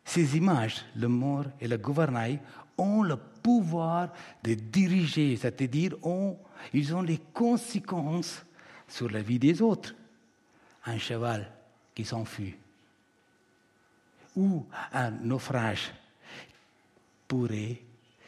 ces 0.04 0.36
images, 0.36 0.84
le 0.96 1.08
mort 1.08 1.46
et 1.60 1.68
le 1.68 1.76
gouvernail, 1.76 2.40
ont 2.80 3.02
le 3.02 3.16
pouvoir 3.16 4.12
de 4.42 4.54
diriger, 4.54 5.36
c'est-à-dire 5.36 5.94
ont, 6.02 6.36
ils 6.72 6.94
ont 6.94 7.02
les 7.02 7.18
conséquences 7.32 8.44
sur 8.88 9.10
la 9.10 9.22
vie 9.22 9.38
des 9.38 9.62
autres. 9.62 9.94
Un 10.86 10.98
cheval 10.98 11.50
qui 11.94 12.04
s'enfuit 12.04 12.56
ou 14.36 14.64
un 14.92 15.10
naufrage 15.10 15.92
pourrait 17.28 17.82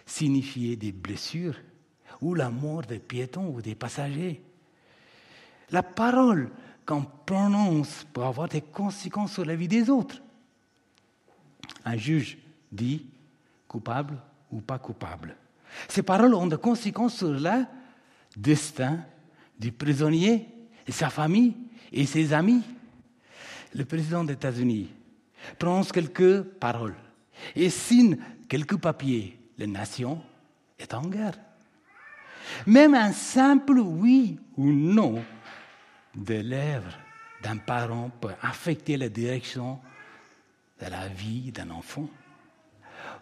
signifier 0.05 0.77
des 0.77 0.93
blessures 0.93 1.57
ou 2.21 2.35
la 2.35 2.51
mort 2.51 2.83
des 2.83 2.99
piétons 2.99 3.49
ou 3.49 3.63
des 3.63 3.75
passagers. 3.75 4.43
La 5.71 5.83
parole 5.83 6.51
qu'on 6.85 7.03
prononce 7.03 8.05
peut 8.13 8.23
avoir 8.23 8.49
des 8.49 8.61
conséquences 8.61 9.33
sur 9.33 9.45
la 9.45 9.57
vie 9.57 9.69
des 9.69 9.89
autres. 9.89 10.21
Un 11.85 11.97
juge 11.97 12.39
dit 12.71 13.07
coupable 13.67 14.19
ou 14.53 14.61
pas 14.61 14.79
coupable. 14.79 15.35
Ces 15.89 16.03
paroles 16.03 16.35
ont 16.35 16.47
des 16.47 16.59
conséquences 16.59 17.17
sur 17.17 17.31
le 17.31 17.65
destin 18.37 19.01
du 19.59 19.73
prisonnier 19.73 20.47
et 20.87 20.93
sa 20.93 21.11
famille 21.11 21.55
et 21.91 22.07
ses 22.07 22.33
amis. 22.33 22.63
Le 23.75 23.85
président 23.85 24.23
des 24.23 24.35
États-Unis 24.35 24.91
prononce 25.59 25.91
quelques 25.91 26.43
paroles 26.43 26.95
et 27.57 27.71
signe 27.71 28.19
quelques 28.49 28.77
papiers. 28.77 29.39
La 29.59 29.67
nation 29.67 30.21
est 30.79 30.93
en 30.95 31.03
guerre. 31.03 31.39
Même 32.67 32.95
un 32.95 33.13
simple 33.13 33.79
oui 33.79 34.39
ou 34.57 34.71
non 34.71 35.23
de 36.15 36.35
lèvres 36.35 36.99
d'un 37.43 37.57
parent 37.57 38.11
peut 38.21 38.35
affecter 38.43 38.97
la 38.97 39.09
direction 39.09 39.81
de 40.81 40.91
la 40.91 41.09
vie 41.09 41.51
d'un 41.51 41.71
enfant 41.71 42.09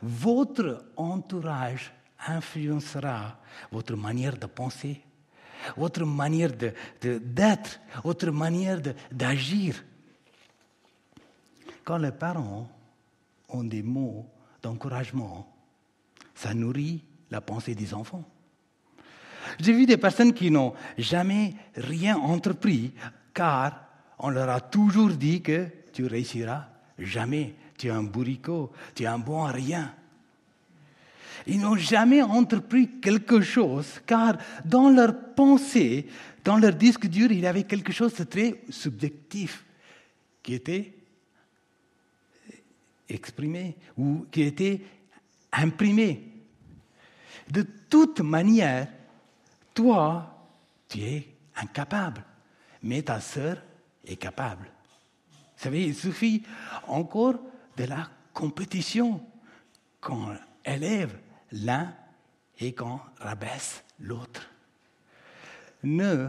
votre 0.03 0.85
entourage 0.97 1.93
influencera 2.27 3.39
votre 3.71 3.97
manière 3.97 4.37
de 4.37 4.47
penser, 4.47 5.01
votre 5.77 6.05
manière 6.05 6.53
d'être, 6.53 7.81
votre 8.05 8.31
manière 8.31 8.81
d'agir. 9.11 9.85
Quand 11.85 11.99
les 11.99 12.13
parents 12.13 12.69
ont 13.49 13.65
des 13.65 13.83
mots 13.83 14.27
d'encouragement, 14.63 15.47
ça 16.35 16.55
nourrit 16.55 17.03
la 17.31 17.41
pensée 17.41 17.75
des 17.75 17.93
enfants. 17.95 18.25
J'ai 19.59 19.73
vu 19.73 19.87
des 19.87 19.97
personnes 19.97 20.33
qui 20.33 20.51
n'ont 20.51 20.75
jamais 20.97 21.55
rien 21.75 22.17
entrepris 22.17 22.93
car 23.35 23.87
on 24.19 24.29
leur 24.29 24.49
a 24.49 24.61
toujours 24.61 25.11
dit 25.11 25.43
que 25.43 25.67
tu 25.93 26.07
réussiras 26.07 26.67
jamais 26.99 27.55
tu 27.81 27.87
es 27.87 27.91
un 27.91 28.03
bourricot, 28.03 28.71
tu 28.95 29.05
es 29.05 29.07
un 29.07 29.19
bon 29.19 29.43
à 29.43 29.53
rien. 29.53 29.95
Ils 31.47 31.59
n'ont 31.59 31.77
jamais 31.77 32.21
entrepris 32.21 33.01
quelque 33.01 33.41
chose, 33.41 34.03
car 34.07 34.37
dans 34.67 34.91
leur 34.91 35.33
pensée, 35.35 36.07
dans 36.45 36.59
leur 36.59 36.75
disque 36.75 37.07
dur, 37.07 37.33
il 37.33 37.41
y 37.41 37.47
avait 37.47 37.65
quelque 37.65 37.91
chose 37.91 38.13
de 38.17 38.25
très 38.25 38.61
subjectif 38.69 39.65
qui 40.43 40.53
était 40.53 40.93
exprimé 43.09 43.77
ou 43.97 44.27
qui 44.31 44.43
était 44.43 44.83
imprimé. 45.51 46.29
De 47.51 47.63
toute 47.89 48.21
manière, 48.21 48.89
toi, 49.73 50.47
tu 50.87 51.01
es 51.01 51.29
incapable, 51.57 52.23
mais 52.83 53.01
ta 53.01 53.21
sœur 53.21 53.57
est 54.07 54.17
capable. 54.17 54.67
Vous 55.57 55.65
savez, 55.65 55.87
il 55.87 55.95
suffit 55.95 56.43
encore 56.87 57.39
de 57.81 57.87
la 57.87 58.11
compétition 58.35 59.23
qu'on 60.03 60.37
élève 60.67 61.17
l'un 61.53 61.95
et 62.59 62.75
qu'on 62.75 63.01
rabaisse 63.19 63.83
l'autre. 64.01 64.51
Ne 65.83 66.29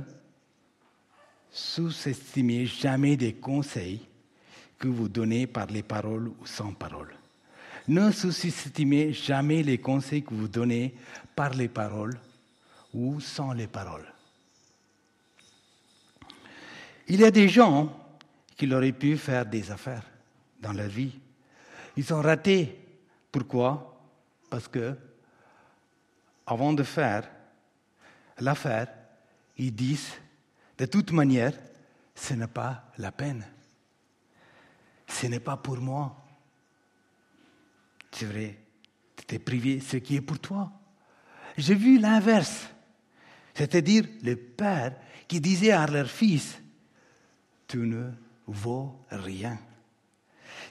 sous-estimez 1.52 2.66
jamais 2.66 3.18
des 3.18 3.34
conseils 3.34 4.08
que 4.80 4.88
vous 4.88 5.10
donnez 5.10 5.46
par 5.46 5.66
les 5.68 5.84
paroles 5.84 6.30
ou 6.30 6.46
sans 6.46 6.74
paroles. 6.74 7.14
Ne 7.90 8.12
sous-estimez 8.12 9.12
jamais 9.12 9.62
les 9.62 9.78
conseils 9.78 10.24
que 10.24 10.34
vous 10.34 10.48
donnez 10.48 10.96
par 11.36 11.54
les 11.54 11.68
paroles 11.68 12.18
ou 12.94 13.20
sans 13.20 13.52
les 13.52 13.68
paroles. 13.68 14.08
Il 17.10 17.20
y 17.20 17.26
a 17.26 17.32
des 17.32 17.50
gens 17.50 17.94
qui 18.56 18.74
auraient 18.74 18.94
pu 18.94 19.18
faire 19.18 19.46
des 19.46 19.70
affaires 19.70 20.06
dans 20.62 20.72
leur 20.72 20.88
vie. 20.88 21.21
Ils 21.98 22.14
ont 22.14 22.22
raté. 22.22 22.78
Pourquoi? 23.32 24.00
Parce 24.50 24.68
que, 24.68 24.96
avant 26.46 26.74
de 26.74 26.84
faire 26.84 27.30
l'affaire, 28.40 28.88
ils 29.58 29.74
disent, 29.74 30.14
de 30.78 30.86
toute 30.86 31.12
manière, 31.12 31.54
ce 32.16 32.34
n'est 32.34 32.48
pas 32.48 32.92
la 32.98 33.12
peine. 33.12 33.46
Ce 35.08 35.28
n'est 35.28 35.40
pas 35.40 35.58
pour 35.58 35.78
moi. 35.78 36.18
C'est 38.12 38.26
vrai, 38.26 38.58
tu 39.16 39.36
es 39.36 39.40
privé 39.40 39.80
ce 39.80 39.98
qui 39.98 40.16
est 40.16 40.22
pour 40.22 40.40
toi. 40.40 40.72
J'ai 41.58 41.76
vu 41.76 42.00
l'inverse, 42.00 42.68
c'est-à-dire 43.54 44.06
le 44.24 44.36
père 44.36 44.96
qui 45.28 45.40
disait 45.40 45.72
à 45.72 45.86
leur 45.88 46.10
fils, 46.10 46.62
tu 47.68 47.78
ne 47.78 48.12
vaux 48.48 49.06
rien. 49.10 49.58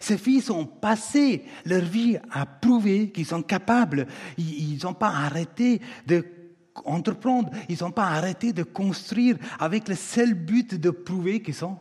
Ces 0.00 0.16
fils 0.16 0.48
ont 0.48 0.64
passé 0.64 1.44
leur 1.66 1.82
vie 1.82 2.18
à 2.30 2.46
prouver 2.46 3.10
qu'ils 3.10 3.26
sont 3.26 3.42
capables. 3.42 4.06
Ils 4.38 4.78
n'ont 4.82 4.94
pas 4.94 5.10
arrêté 5.10 5.80
d'entreprendre, 6.06 7.50
ils 7.68 7.78
n'ont 7.82 7.90
pas 7.90 8.06
arrêté 8.06 8.54
de 8.54 8.62
construire 8.62 9.36
avec 9.58 9.88
le 9.88 9.94
seul 9.94 10.32
but 10.32 10.74
de 10.74 10.88
prouver 10.88 11.42
qu'ils 11.42 11.54
sont 11.54 11.78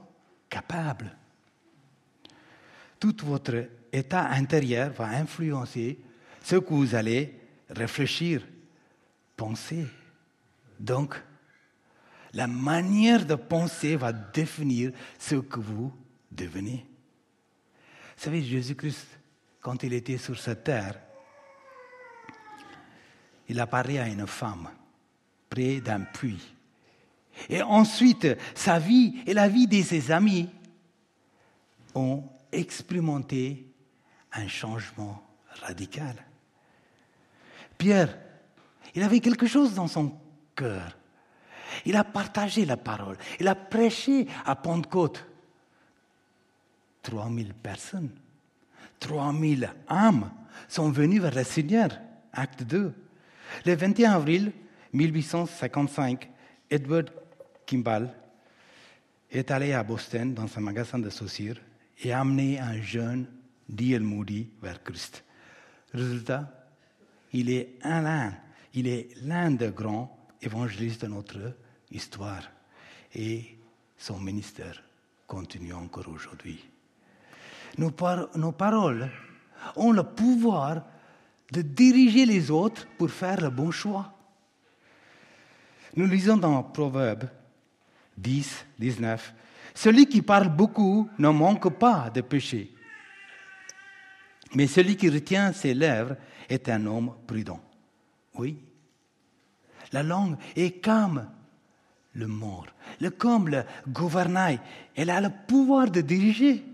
capables. 0.49 1.15
Tout 2.99 3.15
votre 3.23 3.69
état 3.93 4.27
intérieur 4.31 4.91
va 4.91 5.07
influencer 5.07 5.97
ce 6.43 6.57
que 6.57 6.73
vous 6.73 6.95
allez 6.95 7.39
réfléchir, 7.69 8.45
penser. 9.37 9.85
Donc, 10.77 11.15
la 12.33 12.47
manière 12.47 13.25
de 13.25 13.35
penser 13.35 13.95
va 13.95 14.11
définir 14.11 14.91
ce 15.17 15.35
que 15.35 15.61
vous 15.61 15.93
devenez. 16.29 16.88
Vous 18.19 18.25
savez, 18.25 18.43
Jésus-Christ, 18.43 19.07
quand 19.61 19.81
il 19.81 19.93
était 19.93 20.17
sur 20.17 20.37
cette 20.37 20.65
terre, 20.65 20.99
il 23.47 23.57
a 23.57 23.63
à 23.71 24.07
une 24.09 24.27
femme 24.27 24.67
près 25.49 25.79
d'un 25.79 26.01
puits. 26.01 26.53
Et 27.47 27.61
ensuite, 27.61 28.27
sa 28.53 28.77
vie 28.77 29.23
et 29.25 29.33
la 29.33 29.47
vie 29.47 29.67
de 29.67 29.81
ses 29.81 30.11
amis 30.11 30.49
ont 31.95 32.25
expérimenté 32.51 33.65
un 34.33 34.49
changement 34.49 35.23
radical. 35.61 36.17
Pierre, 37.77 38.19
il 38.95 39.03
avait 39.03 39.21
quelque 39.21 39.47
chose 39.47 39.75
dans 39.75 39.87
son 39.87 40.11
cœur. 40.57 40.97
Il 41.85 41.95
a 41.95 42.03
partagé 42.03 42.65
la 42.65 42.75
parole. 42.75 43.17
Il 43.39 43.47
a 43.47 43.55
prêché 43.55 44.27
à 44.45 44.57
Pentecôte. 44.57 45.25
3000 47.03 47.53
personnes, 47.53 48.11
3000 48.99 49.73
âmes 49.87 50.31
sont 50.67 50.91
venues 50.91 51.19
vers 51.19 51.35
le 51.35 51.43
Seigneur. 51.43 51.89
Acte 52.33 52.63
2. 52.63 52.93
Le 53.65 53.75
21 53.75 54.11
avril 54.13 54.51
1855, 54.93 56.29
Edward 56.69 57.11
Kimball 57.65 58.13
est 59.31 59.51
allé 59.51 59.73
à 59.73 59.83
Boston 59.83 60.33
dans 60.33 60.47
un 60.57 60.61
magasin 60.61 60.99
de 60.99 61.09
chaussures 61.09 61.59
et 62.03 62.11
a 62.11 62.21
amené 62.21 62.59
un 62.59 62.81
jeune 62.81 63.27
D.L. 63.67 64.01
Moody 64.01 64.49
vers 64.61 64.83
Christ. 64.83 65.23
Résultat, 65.93 66.51
il 67.33 67.49
est 67.49 67.77
l'un, 67.83 68.33
il 68.73 68.87
est 68.87 69.09
l'un 69.23 69.51
des 69.51 69.69
grands 69.69 70.27
évangélistes 70.41 71.03
de 71.03 71.07
notre 71.07 71.55
histoire 71.91 72.49
et 73.13 73.57
son 73.97 74.19
ministère 74.19 74.83
continue 75.27 75.73
encore 75.73 76.07
aujourd'hui. 76.07 76.63
Nos, 77.79 78.51
paroles 78.51 79.09
ont 79.77 79.93
le 79.93 80.03
pouvoir 80.03 80.83
de 81.49 81.61
diriger 81.61 82.25
les 82.25 82.51
autres 82.51 82.85
pour 82.97 83.09
faire 83.09 83.39
le 83.39 83.49
bon 83.49 83.71
choix. 83.71 84.13
Nous 85.95 86.05
lisons 86.05 86.35
dans 86.35 86.61
Proverbe 86.61 87.29
10, 88.17 88.65
19, 88.77 89.33
Celui 89.73 90.07
qui 90.07 90.21
parle 90.21 90.49
beaucoup 90.49 91.09
ne 91.17 91.29
manque 91.29 91.69
pas 91.79 92.09
de 92.09 92.19
péché, 92.19 92.75
mais 94.55 94.67
celui 94.67 94.97
qui 94.97 95.09
retient 95.09 95.53
ses 95.53 95.73
lèvres 95.73 96.17
est 96.49 96.67
un 96.67 96.85
homme 96.85 97.13
prudent. 97.25 97.61
Oui, 98.35 98.57
la 99.93 100.03
langue 100.03 100.35
est 100.57 100.83
comme 100.83 101.25
le 102.11 102.27
mort, 102.27 102.67
le 102.99 103.09
comme 103.09 103.47
le 103.47 103.63
gouvernail. 103.87 104.59
Elle 104.95 105.11
a 105.11 105.21
le 105.21 105.29
pouvoir 105.47 105.89
de 105.89 106.01
diriger. 106.01 106.65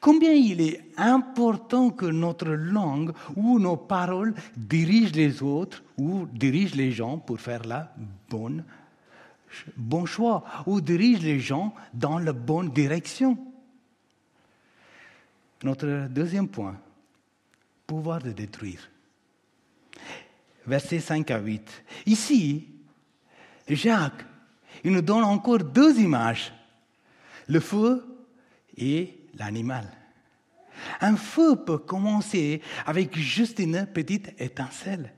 Combien 0.00 0.32
il 0.32 0.60
est 0.60 0.80
important 0.96 1.90
que 1.90 2.06
notre 2.06 2.48
langue 2.48 3.12
ou 3.36 3.58
nos 3.58 3.76
paroles 3.76 4.34
dirigent 4.56 5.14
les 5.14 5.42
autres 5.42 5.82
ou 5.98 6.26
dirigent 6.32 6.76
les 6.76 6.92
gens 6.92 7.18
pour 7.18 7.40
faire 7.40 7.64
la 7.64 7.94
bonne 8.28 8.64
bon 9.76 10.06
choix 10.06 10.44
ou 10.66 10.80
dirigent 10.80 11.22
les 11.22 11.40
gens 11.40 11.74
dans 11.92 12.18
la 12.18 12.32
bonne 12.32 12.70
direction. 12.70 13.38
Notre 15.62 16.08
deuxième 16.08 16.48
point, 16.48 16.78
pouvoir 17.86 18.22
de 18.22 18.32
détruire. 18.32 18.90
Versets 20.66 21.00
5 21.00 21.30
à 21.30 21.38
8. 21.38 21.84
Ici, 22.06 22.68
Jacques, 23.68 24.24
il 24.84 24.92
nous 24.92 25.02
donne 25.02 25.24
encore 25.24 25.58
deux 25.58 25.98
images, 26.00 26.52
le 27.48 27.60
feu 27.60 28.06
et 28.76 29.19
l'animal. 29.38 29.86
Un 31.00 31.16
feu 31.16 31.56
peut 31.56 31.78
commencer 31.78 32.62
avec 32.86 33.16
juste 33.16 33.58
une 33.58 33.86
petite 33.86 34.40
étincelle, 34.40 35.12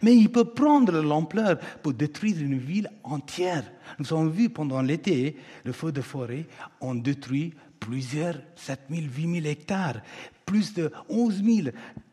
mais 0.00 0.16
il 0.16 0.30
peut 0.30 0.44
prendre 0.44 1.00
l'ampleur 1.02 1.58
pour 1.82 1.92
détruire 1.92 2.38
une 2.38 2.58
ville 2.58 2.90
entière. 3.02 3.64
Nous 3.98 4.12
avons 4.12 4.28
vu 4.28 4.48
pendant 4.48 4.80
l'été, 4.80 5.36
le 5.64 5.72
feu 5.72 5.92
de 5.92 6.00
forêt 6.00 6.46
ont 6.80 6.94
détruit 6.94 7.54
plusieurs 7.80 8.36
7000, 8.56 9.10
8000 9.12 9.46
hectares, 9.46 10.00
plus 10.46 10.72
de 10.74 10.92
11 11.08 11.42
000 11.44 11.68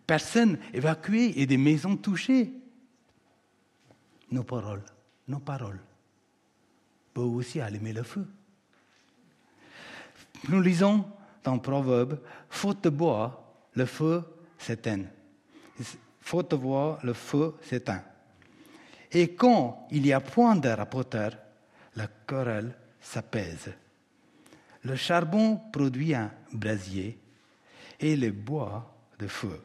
personnes 0.08 0.58
évacuées 0.74 1.40
et 1.40 1.46
des 1.46 1.58
maisons 1.58 1.96
touchées. 1.96 2.52
Nos 4.32 4.44
paroles, 4.44 4.84
nos 5.28 5.40
paroles 5.40 5.80
peuvent 7.14 7.36
aussi 7.36 7.62
allumer 7.62 7.94
le 7.94 8.04
feu. 8.04 8.26
Nous 10.48 10.62
lisons 10.62 11.06
dans 11.44 11.60
Proverbe, 11.60 12.20
faute 12.50 12.84
de 12.84 12.90
bois, 12.90 13.56
le 13.74 13.86
feu 13.86 14.24
s'éteint. 14.58 15.06
Faute 16.22 16.52
de 16.52 16.56
bois, 16.56 17.00
le 17.04 17.14
feu 17.14 17.56
s'éteint. 17.62 18.04
Et 19.12 19.34
quand 19.34 19.88
il 19.92 20.06
y 20.06 20.14
a 20.14 20.20
point 20.20 20.56
de 20.56 20.70
rapporteur, 20.70 21.32
la 21.96 22.08
querelle 22.28 22.76
s'apaise. 23.02 23.72
Le 24.84 24.96
charbon 24.96 25.60
produit 25.72 26.14
un 26.14 26.32
brasier 26.54 27.18
et 28.00 28.16
le 28.16 28.32
bois 28.32 28.96
de 29.18 29.28
feu, 29.28 29.62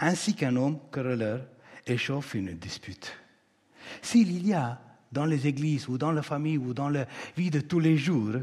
ainsi 0.00 0.34
qu'un 0.34 0.56
homme 0.56 0.78
querelleur 0.92 1.46
échauffe 1.86 2.34
une 2.34 2.54
dispute. 2.54 3.12
S'il 4.02 4.46
y 4.46 4.52
a 4.52 4.80
dans 5.12 5.24
les 5.24 5.46
églises 5.46 5.88
ou 5.88 5.96
dans 5.96 6.12
la 6.12 6.22
famille 6.22 6.58
ou 6.58 6.74
dans 6.74 6.88
la 6.88 7.06
vie 7.36 7.50
de 7.50 7.60
tous 7.60 7.80
les 7.80 7.96
jours, 7.96 8.34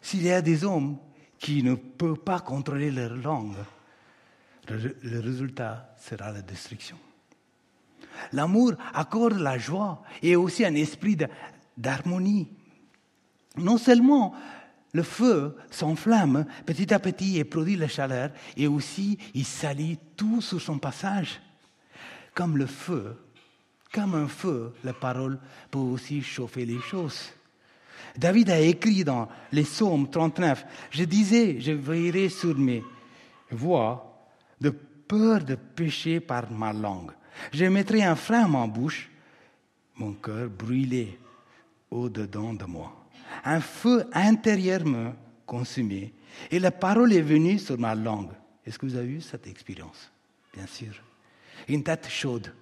s'il 0.00 0.22
y 0.22 0.32
a 0.32 0.42
des 0.42 0.64
hommes 0.64 0.98
qui 1.42 1.64
ne 1.64 1.74
peuvent 1.74 2.20
pas 2.20 2.38
contrôler 2.38 2.92
leur 2.92 3.16
langue, 3.16 3.56
le 4.68 5.20
résultat 5.20 5.92
sera 5.98 6.30
la 6.30 6.40
destruction. 6.40 6.96
L'amour 8.32 8.74
accorde 8.94 9.38
la 9.38 9.58
joie 9.58 10.04
et 10.22 10.36
aussi 10.36 10.64
un 10.64 10.74
esprit 10.76 11.18
d'harmonie. 11.76 12.48
Non 13.56 13.76
seulement 13.76 14.34
le 14.92 15.02
feu 15.02 15.56
s'enflamme 15.68 16.46
petit 16.64 16.94
à 16.94 17.00
petit 17.00 17.38
et 17.38 17.44
produit 17.44 17.76
la 17.76 17.88
chaleur, 17.88 18.30
et 18.56 18.68
aussi 18.68 19.18
il 19.34 19.44
salit 19.44 19.98
tout 20.16 20.40
sur 20.40 20.60
son 20.60 20.78
passage. 20.78 21.40
Comme 22.34 22.56
le 22.56 22.66
feu, 22.66 23.16
Comme 23.92 24.14
un 24.14 24.28
feu, 24.28 24.72
la 24.84 24.94
parole 24.94 25.38
peut 25.70 25.78
aussi 25.78 26.22
chauffer 26.22 26.64
les 26.64 26.80
choses. 26.80 27.32
David 28.16 28.50
a 28.50 28.60
écrit 28.60 29.04
dans 29.04 29.28
les 29.52 29.62
psaumes 29.62 30.10
39, 30.10 30.66
je 30.90 31.04
disais, 31.04 31.60
je 31.60 31.72
veillerai 31.72 32.28
sur 32.28 32.56
mes 32.56 32.82
voix 33.50 34.28
de 34.60 34.70
peur 34.70 35.44
de 35.44 35.54
pécher 35.54 36.20
par 36.20 36.50
ma 36.50 36.72
langue. 36.72 37.12
Je 37.52 37.64
mettrai 37.64 38.02
un 38.02 38.14
frein 38.14 38.44
à 38.44 38.48
ma 38.48 38.66
bouche, 38.66 39.10
mon 39.96 40.12
cœur 40.14 40.48
brûlé 40.48 41.18
au-dedans 41.90 42.52
de 42.52 42.64
moi. 42.64 43.06
Un 43.44 43.60
feu 43.60 44.04
intérieur 44.12 44.84
me 44.84 45.12
consumait 45.46 46.12
et 46.50 46.58
la 46.58 46.70
parole 46.70 47.12
est 47.12 47.22
venue 47.22 47.58
sur 47.58 47.78
ma 47.78 47.94
langue. 47.94 48.32
Est-ce 48.64 48.78
que 48.78 48.86
vous 48.86 48.96
avez 48.96 49.08
eu 49.08 49.20
cette 49.20 49.46
expérience? 49.46 50.10
Bien 50.54 50.66
sûr. 50.66 50.94
Une 51.68 51.82
tête 51.82 52.08
chaude. 52.08 52.52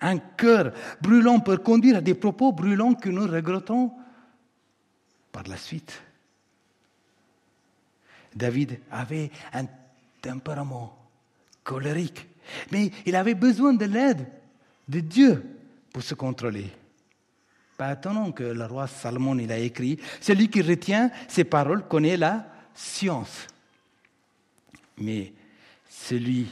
Un 0.00 0.18
cœur 0.18 0.72
brûlant 1.00 1.40
peut 1.40 1.56
conduire 1.56 1.96
à 1.96 2.00
des 2.00 2.14
propos 2.14 2.52
brûlants 2.52 2.94
que 2.94 3.08
nous 3.08 3.26
regrettons 3.26 3.92
par 5.36 5.46
la 5.48 5.58
suite. 5.58 6.02
David 8.34 8.80
avait 8.90 9.30
un 9.52 9.66
tempérament 10.22 10.96
colérique, 11.62 12.26
mais 12.72 12.90
il 13.04 13.14
avait 13.14 13.34
besoin 13.34 13.74
de 13.74 13.84
l'aide 13.84 14.26
de 14.88 15.00
Dieu 15.00 15.44
pour 15.92 16.02
se 16.02 16.14
contrôler. 16.14 16.72
Pas 17.76 17.92
étonnant 17.92 18.32
que 18.32 18.44
le 18.44 18.64
roi 18.64 18.86
Salomon 18.86 19.36
il 19.36 19.52
a 19.52 19.58
écrit 19.58 20.00
Celui 20.22 20.48
qui 20.48 20.62
retient 20.62 21.10
ses 21.28 21.44
paroles 21.44 21.86
connaît 21.86 22.16
la 22.16 22.46
science. 22.72 23.46
Mais 24.96 25.34
celui 25.86 26.48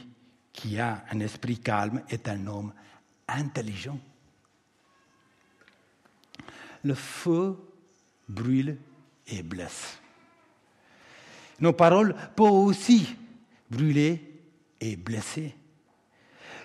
qui 0.52 0.78
a 0.78 1.06
un 1.10 1.20
esprit 1.20 1.56
calme 1.56 2.02
est 2.10 2.28
un 2.28 2.46
homme 2.48 2.74
intelligent. 3.28 3.98
Le 6.82 6.94
feu 6.94 7.56
brûle 8.28 8.76
et 9.26 9.42
blesse. 9.42 9.98
Nos 11.60 11.72
paroles 11.72 12.14
peuvent 12.34 12.50
aussi 12.50 13.14
brûler 13.70 14.40
et 14.80 14.96
blesser. 14.96 15.54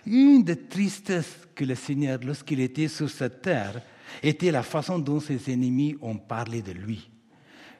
Une 0.05 0.43
des 0.43 0.67
tristesses 0.67 1.47
que 1.53 1.63
le 1.65 1.75
Seigneur, 1.75 2.19
lorsqu'il 2.23 2.59
était 2.59 2.87
sur 2.87 3.09
cette 3.09 3.41
terre, 3.41 3.81
était 4.23 4.51
la 4.51 4.63
façon 4.63 4.97
dont 4.97 5.19
ses 5.19 5.51
ennemis 5.51 5.95
ont 6.01 6.17
parlé 6.17 6.61
de 6.61 6.71
lui. 6.71 7.09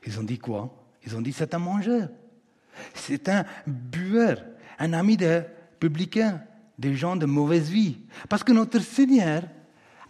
Ils 0.06 0.20
ont 0.20 0.24
dit 0.24 0.38
quoi? 0.38 0.74
Ils 1.06 1.16
ont 1.16 1.22
dit 1.22 1.34
c'est 1.34 1.54
un 1.54 1.60
mangeur, 1.60 2.10
c'est 2.94 3.28
un 3.30 3.46
bueur, 3.66 4.44
un 4.78 4.94
ami 4.94 5.18
des 5.18 5.42
publicains, 5.80 6.42
des 6.78 6.96
gens 6.96 7.16
de 7.16 7.26
mauvaise 7.26 7.70
vie. 7.70 7.98
Parce 8.28 8.44
que 8.44 8.52
notre 8.52 8.80
Seigneur 8.80 9.44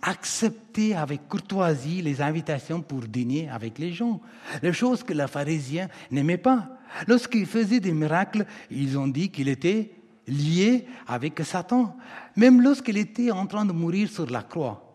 acceptait 0.01 0.93
avec 0.93 1.27
courtoisie 1.27 2.01
les 2.01 2.21
invitations 2.21 2.81
pour 2.81 3.01
dîner 3.01 3.49
avec 3.49 3.77
les 3.77 3.91
gens, 3.91 4.21
les 4.61 4.73
choses 4.73 5.03
que 5.03 5.13
les 5.13 5.27
pharisiens 5.27 5.89
n'aimaient 6.11 6.37
pas. 6.37 6.69
Lorsqu'il 7.07 7.45
faisait 7.45 7.79
des 7.79 7.93
miracles, 7.93 8.45
ils 8.71 8.97
ont 8.97 9.07
dit 9.07 9.29
qu'il 9.29 9.49
était 9.49 9.91
lié 10.27 10.85
avec 11.07 11.39
Satan, 11.39 11.97
même 12.35 12.61
lorsqu'il 12.61 12.97
était 12.97 13.31
en 13.31 13.45
train 13.45 13.65
de 13.65 13.73
mourir 13.73 14.09
sur 14.09 14.29
la 14.29 14.43
croix. 14.43 14.85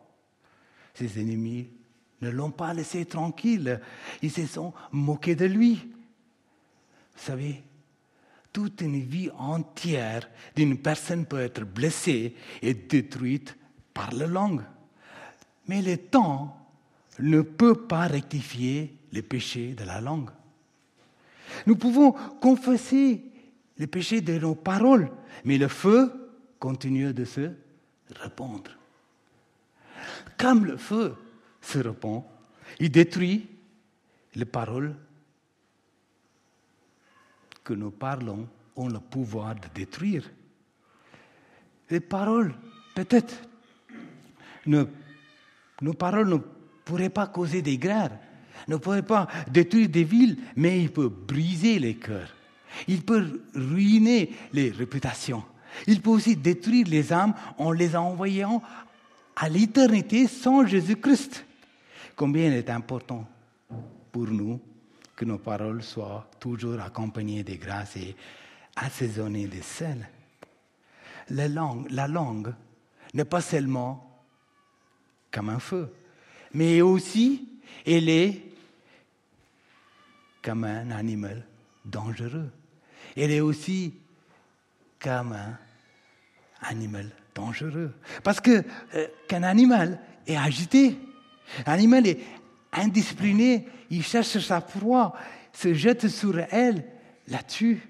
Ses 0.94 1.20
ennemis 1.20 1.68
ne 2.22 2.30
l'ont 2.30 2.50
pas 2.50 2.72
laissé 2.72 3.04
tranquille, 3.04 3.80
ils 4.22 4.30
se 4.30 4.46
sont 4.46 4.72
moqués 4.92 5.34
de 5.34 5.44
lui. 5.44 5.74
Vous 5.74 7.22
savez, 7.22 7.62
toute 8.52 8.80
une 8.80 9.00
vie 9.00 9.30
entière 9.36 10.28
d'une 10.54 10.78
personne 10.78 11.26
peut 11.26 11.40
être 11.40 11.64
blessée 11.64 12.34
et 12.62 12.74
détruite 12.74 13.56
par 13.92 14.12
la 14.14 14.26
langue. 14.26 14.62
Mais 15.66 15.82
le 15.82 15.96
temps 15.96 16.56
ne 17.18 17.40
peut 17.40 17.86
pas 17.86 18.06
rectifier 18.06 18.96
les 19.12 19.22
péchés 19.22 19.74
de 19.74 19.84
la 19.84 20.00
langue. 20.00 20.30
Nous 21.66 21.76
pouvons 21.76 22.12
confesser 22.40 23.24
les 23.78 23.86
péchés 23.86 24.20
de 24.20 24.38
nos 24.38 24.54
paroles, 24.54 25.10
mais 25.44 25.58
le 25.58 25.68
feu 25.68 26.12
continue 26.58 27.12
de 27.12 27.24
se 27.24 27.50
répandre. 28.20 28.70
Comme 30.36 30.66
le 30.66 30.76
feu 30.76 31.14
se 31.60 31.78
répand, 31.78 32.24
il 32.80 32.90
détruit 32.90 33.48
les 34.34 34.44
paroles 34.44 34.94
que 37.62 37.72
nous 37.72 37.90
parlons 37.90 38.48
ont 38.76 38.88
le 38.88 38.98
pouvoir 38.98 39.54
de 39.54 39.68
détruire. 39.74 40.28
Les 41.90 42.00
paroles, 42.00 42.54
peut-être, 42.94 43.34
nos 45.84 45.92
paroles 45.92 46.30
ne 46.30 46.38
pourraient 46.86 47.10
pas 47.10 47.26
causer 47.26 47.60
des 47.60 47.76
guerres, 47.76 48.18
ne 48.68 48.76
pourraient 48.76 49.02
pas 49.02 49.28
détruire 49.50 49.90
des 49.90 50.04
villes, 50.04 50.38
mais 50.56 50.80
ils 50.80 50.90
peuvent 50.90 51.10
briser 51.10 51.78
les 51.78 51.96
cœurs. 51.96 52.34
Il 52.88 53.02
peut 53.02 53.42
ruiner 53.54 54.30
les 54.54 54.70
réputations. 54.70 55.44
Il 55.86 56.00
peut 56.00 56.08
aussi 56.10 56.36
détruire 56.36 56.86
les 56.88 57.12
âmes 57.12 57.34
en 57.58 57.70
les 57.70 57.94
envoyant 57.96 58.62
à 59.36 59.50
l'éternité 59.50 60.26
sans 60.26 60.64
Jésus-Christ. 60.64 61.44
Combien 62.16 62.46
il 62.46 62.54
est 62.54 62.70
important 62.70 63.26
pour 64.10 64.26
nous 64.26 64.58
que 65.14 65.26
nos 65.26 65.38
paroles 65.38 65.82
soient 65.82 66.26
toujours 66.40 66.80
accompagnées 66.80 67.44
de 67.44 67.56
grâce 67.56 67.96
et 67.98 68.16
assaisonnées 68.76 69.48
de 69.48 69.60
sel. 69.60 70.08
La 71.28 72.08
langue 72.08 72.54
n'est 73.12 73.26
pas 73.26 73.42
seulement 73.42 74.13
comme 75.34 75.48
un 75.48 75.58
feu, 75.58 75.92
mais 76.52 76.80
aussi 76.80 77.48
elle 77.84 78.08
est 78.08 78.40
comme 80.40 80.62
un 80.62 80.92
animal 80.92 81.44
dangereux. 81.84 82.50
Elle 83.16 83.32
est 83.32 83.40
aussi 83.40 83.94
comme 85.00 85.32
un 85.32 85.58
animal 86.60 87.10
dangereux. 87.34 87.92
Parce 88.22 88.40
que 88.40 88.62
euh, 88.94 89.08
qu'un 89.26 89.42
animal 89.42 90.00
est 90.26 90.36
agité, 90.36 90.96
un 91.66 91.72
animal 91.72 92.06
est 92.06 92.20
indiscipliné, 92.72 93.66
il 93.90 94.04
cherche 94.04 94.38
sa 94.38 94.60
proie, 94.60 95.14
se 95.52 95.74
jette 95.74 96.08
sur 96.08 96.38
elle, 96.38 96.84
la 97.26 97.42
tue. 97.42 97.82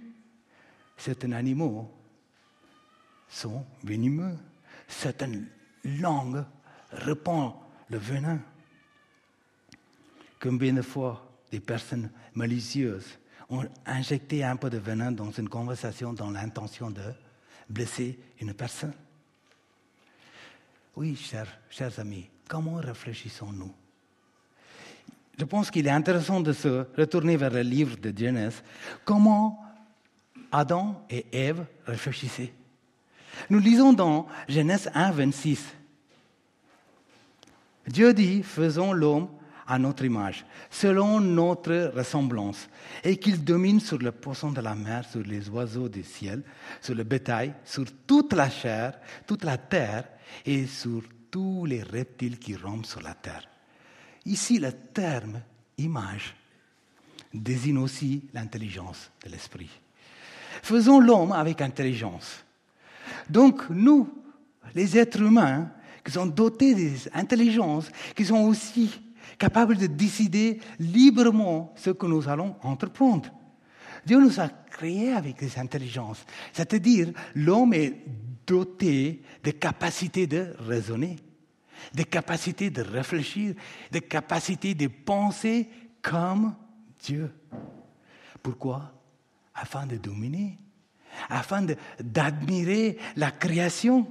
Certains 0.97 1.33
animaux 1.33 1.93
sont 3.29 3.67
venimeux. 3.83 4.37
Certaines 4.89 5.47
langues 5.85 6.45
répandent 6.99 7.55
le 7.89 7.99
venin. 7.99 8.41
Combien 10.41 10.75
de 10.75 10.83
fois 10.83 11.31
des 11.51 11.61
personnes 11.61 12.11
malicieuses 12.35 13.19
ont 13.49 13.65
injecté 13.87 14.45
un 14.45 14.57
peu 14.57 14.71
de 14.71 14.79
venin 14.79 15.13
dans 15.13 15.31
une 15.31 15.49
conversation 15.49 16.13
dans 16.13 16.31
l'intention 16.31 16.91
de 16.91 17.03
blesser 17.69 18.19
une 18.41 18.55
personne? 18.55 18.95
Oui, 20.97 21.17
chers, 21.17 21.59
chers 21.71 21.99
amis, 21.99 22.29
comment 22.49 22.77
réfléchissons-nous? 22.77 23.75
Je 25.37 25.45
pense 25.45 25.71
qu'il 25.71 25.87
est 25.87 25.91
intéressant 25.91 26.41
de 26.41 26.53
se 26.53 26.87
retourner 26.97 27.37
vers 27.37 27.51
le 27.51 27.63
livre 27.63 27.97
de 27.97 28.17
Genèse. 28.17 28.63
Comment 29.05 29.61
Adam 30.53 31.05
et 31.11 31.27
Ève 31.33 31.67
réfléchissaient? 31.87 32.53
Nous 33.51 33.59
lisons 33.59 33.93
dans 33.93 34.29
Genèse 34.49 34.91
1, 34.95 35.11
26. 35.11 35.75
Dieu 37.87 38.15
dit, 38.15 38.43
faisons 38.43 38.93
l'homme 38.93 39.29
à 39.67 39.79
notre 39.79 40.05
image, 40.05 40.45
selon 40.71 41.21
notre 41.21 41.93
ressemblance, 41.95 42.69
et 43.03 43.17
qu'il 43.17 43.43
domine 43.43 43.81
sur 43.81 43.99
le 43.99 44.13
poisson 44.13 44.51
de 44.51 44.61
la 44.61 44.75
mer, 44.75 45.05
sur 45.09 45.23
les 45.23 45.49
oiseaux 45.49 45.89
du 45.89 46.03
ciel, 46.03 46.43
sur 46.81 46.95
le 46.95 47.05
bétail, 47.05 47.55
sur 47.65 47.85
toute 48.07 48.33
la 48.35 48.51
chair, 48.51 48.99
toute 49.27 49.45
la 49.45 49.57
terre, 49.57 50.05
et 50.45 50.67
sur 50.67 51.03
tous 51.31 51.65
les 51.65 51.83
reptiles 51.83 52.39
qui 52.39 52.57
rampent 52.57 52.87
sur 52.87 53.01
la 53.03 53.15
terre. 53.15 53.49
Ici, 54.27 54.59
le 54.59 54.73
terme 54.73 55.41
image 55.79 56.35
désigne 57.33 57.79
aussi 57.79 58.23
l'intelligence 58.33 59.11
de 59.25 59.31
l'esprit. 59.31 59.71
Faisons 60.63 61.01
l'homme 61.01 61.33
avec 61.33 61.61
intelligence. 61.61 62.45
Donc, 63.29 63.69
nous, 63.71 64.09
les 64.75 64.97
êtres 64.97 65.21
humains, 65.21 65.71
qui 66.05 66.13
sont 66.13 66.27
dotés 66.27 66.75
d'intelligence, 66.75 67.91
qui 68.15 68.25
sont 68.25 68.41
aussi 68.41 69.01
capables 69.39 69.77
de 69.77 69.87
décider 69.87 70.61
librement 70.79 71.73
ce 71.77 71.91
que 71.91 72.07
nous 72.07 72.29
allons 72.29 72.57
entreprendre. 72.63 73.31
Dieu 74.05 74.21
nous 74.21 74.39
a 74.39 74.49
créés 74.49 75.13
avec 75.13 75.39
des 75.39 75.59
intelligences, 75.59 76.25
c'est-à-dire 76.53 77.09
l'homme 77.35 77.73
est 77.73 78.05
doté 78.47 79.23
de 79.43 79.51
capacités 79.53 80.27
de 80.27 80.55
raisonner 80.59 81.17
des 81.93 82.05
capacités 82.05 82.71
de 82.71 82.83
réfléchir, 82.83 83.55
des 83.91 84.01
capacités 84.01 84.75
de 84.75 84.87
penser 84.87 85.69
comme 86.01 86.55
Dieu. 87.01 87.31
Pourquoi? 88.43 88.93
Afin 89.55 89.87
de 89.87 89.97
dominer, 89.97 90.59
afin 91.29 91.65
d'admirer 92.01 92.99
la 93.17 93.31
création, 93.31 94.07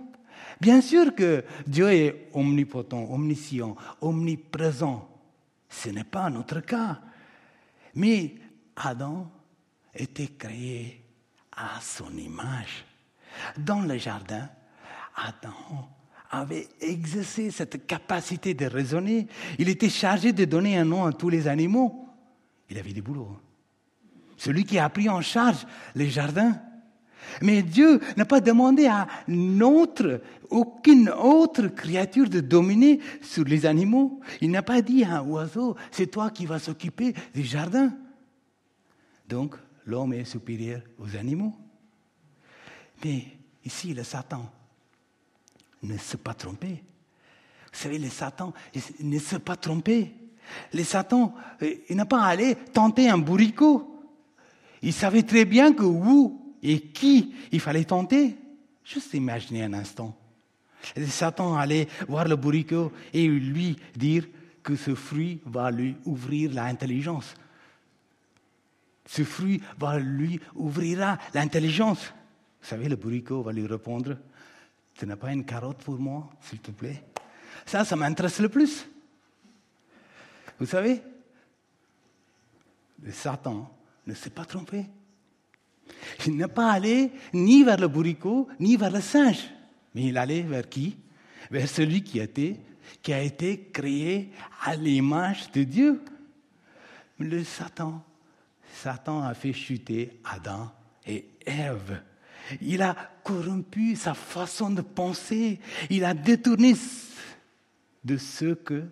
Bien 0.61 0.81
sûr 0.81 1.15
que 1.15 1.43
Dieu 1.67 1.91
est 1.91 2.29
omnipotent, 2.33 3.11
omniscient, 3.11 3.75
omniprésent. 4.01 5.09
Ce 5.69 5.89
n'est 5.89 6.03
pas 6.03 6.29
notre 6.29 6.59
cas. 6.59 7.01
Mais 7.95 8.35
Adam 8.75 9.31
était 9.93 10.27
créé 10.27 11.03
à 11.51 11.79
son 11.81 12.15
image. 12.17 12.85
Dans 13.57 13.81
le 13.81 13.97
jardin, 13.97 14.49
Adam 15.15 15.89
avait 16.31 16.67
exercé 16.81 17.51
cette 17.51 17.85
capacité 17.85 18.53
de 18.53 18.65
raisonner. 18.65 19.27
Il 19.59 19.69
était 19.69 19.89
chargé 19.89 20.33
de 20.33 20.45
donner 20.45 20.77
un 20.77 20.85
nom 20.85 21.05
à 21.05 21.13
tous 21.13 21.29
les 21.29 21.47
animaux. 21.47 22.07
Il 22.69 22.77
avait 22.77 22.93
du 22.93 23.01
boulot. 23.01 23.37
Celui 24.37 24.65
qui 24.65 24.79
a 24.79 24.89
pris 24.89 25.09
en 25.09 25.21
charge 25.21 25.65
les 25.95 26.09
jardins. 26.09 26.59
Mais 27.41 27.61
Dieu 27.61 27.99
n'a 28.17 28.25
pas 28.25 28.41
demandé 28.41 28.87
à 28.87 29.07
notre, 29.27 30.21
aucune 30.49 31.09
autre 31.09 31.67
créature 31.67 32.29
de 32.29 32.39
dominer 32.39 32.99
sur 33.21 33.43
les 33.43 33.65
animaux. 33.65 34.19
Il 34.41 34.51
n'a 34.51 34.61
pas 34.61 34.81
dit 34.81 35.03
à 35.03 35.17
un 35.17 35.23
oiseau, 35.23 35.75
c'est 35.91 36.07
toi 36.07 36.29
qui 36.29 36.45
vas 36.45 36.59
s'occuper 36.59 37.13
des 37.33 37.43
jardins. 37.43 37.93
Donc, 39.27 39.55
l'homme 39.85 40.13
est 40.13 40.25
supérieur 40.25 40.81
aux 40.99 41.15
animaux. 41.15 41.55
Mais 43.03 43.25
ici, 43.65 43.93
le 43.93 44.03
Satan 44.03 44.49
ne 45.81 45.97
s'est 45.97 46.17
pas 46.17 46.33
trompé. 46.33 46.83
Vous 47.73 47.79
savez, 47.79 47.97
le 47.97 48.09
Satan 48.09 48.53
ne 48.99 49.19
s'est 49.19 49.39
pas 49.39 49.55
trompé. 49.55 50.13
Le 50.73 50.83
Satan, 50.83 51.33
euh, 51.61 51.73
il 51.89 51.95
n'a 51.95 52.05
pas 52.05 52.23
allé 52.23 52.55
tenter 52.55 53.09
un 53.09 53.17
bourricot. 53.17 53.89
Il 54.81 54.93
savait 54.93 55.23
très 55.23 55.45
bien 55.45 55.73
que 55.73 55.83
où 55.83 56.42
et 56.63 56.79
qui 56.79 57.33
il 57.51 57.59
fallait 57.59 57.83
tenter? 57.83 58.35
Juste 58.83 59.13
imaginez 59.13 59.63
un 59.63 59.73
instant. 59.73 60.17
Satan 61.07 61.55
allait 61.55 61.87
voir 62.07 62.27
le 62.27 62.35
bourricot 62.35 62.91
et 63.13 63.27
lui 63.27 63.77
dire 63.95 64.25
que 64.63 64.75
ce 64.75 64.95
fruit 64.95 65.41
va 65.45 65.69
lui 65.71 65.95
ouvrir 66.05 66.53
l'intelligence. 66.53 67.35
Ce 69.05 69.23
fruit 69.23 69.61
va 69.77 69.99
lui 69.99 70.39
ouvrira 70.55 71.17
l'intelligence. 71.33 72.13
Vous 72.61 72.67
savez, 72.67 72.87
le 72.87 72.95
bourricot 72.95 73.43
va 73.43 73.51
lui 73.51 73.67
répondre 73.67 74.17
Tu 74.95 75.05
n'as 75.05 75.17
pas 75.17 75.33
une 75.33 75.45
carotte 75.45 75.83
pour 75.83 75.99
moi, 75.99 76.29
s'il 76.41 76.59
te 76.59 76.71
plaît 76.71 77.03
Ça, 77.65 77.83
ça 77.83 77.95
m'intéresse 77.95 78.39
le 78.39 78.49
plus. 78.49 78.87
Vous 80.59 80.65
savez, 80.65 81.01
le 83.01 83.11
Satan 83.11 83.69
ne 84.07 84.13
s'est 84.13 84.29
pas 84.29 84.45
trompé. 84.45 84.85
Il 86.25 86.37
n'est 86.37 86.47
pas 86.47 86.71
allé 86.71 87.11
ni 87.33 87.63
vers 87.63 87.79
le 87.79 87.87
bourricot, 87.87 88.47
ni 88.59 88.77
vers 88.77 88.91
le 88.91 89.01
singe. 89.01 89.49
Mais 89.95 90.05
il 90.05 90.17
allait 90.17 90.41
vers 90.41 90.67
qui? 90.67 90.95
Vers 91.51 91.67
celui 91.67 92.03
qui 92.03 92.19
été, 92.19 92.59
qui 93.01 93.13
a 93.13 93.21
été 93.21 93.69
créé 93.71 94.31
à 94.63 94.75
l'image 94.75 95.51
de 95.51 95.63
Dieu. 95.63 96.01
Le 97.19 97.43
Satan 97.43 98.03
Satan 98.73 99.23
a 99.23 99.33
fait 99.33 99.53
chuter 99.53 100.19
Adam 100.25 100.71
et 101.05 101.25
Ève. 101.45 102.01
Il 102.61 102.81
a 102.81 102.95
corrompu 103.23 103.95
sa 103.95 104.13
façon 104.13 104.71
de 104.71 104.81
penser. 104.81 105.59
Il 105.89 106.03
a 106.03 106.13
détourné 106.13 106.73
de 108.03 108.17
ce 108.17 108.53
que 108.53 108.83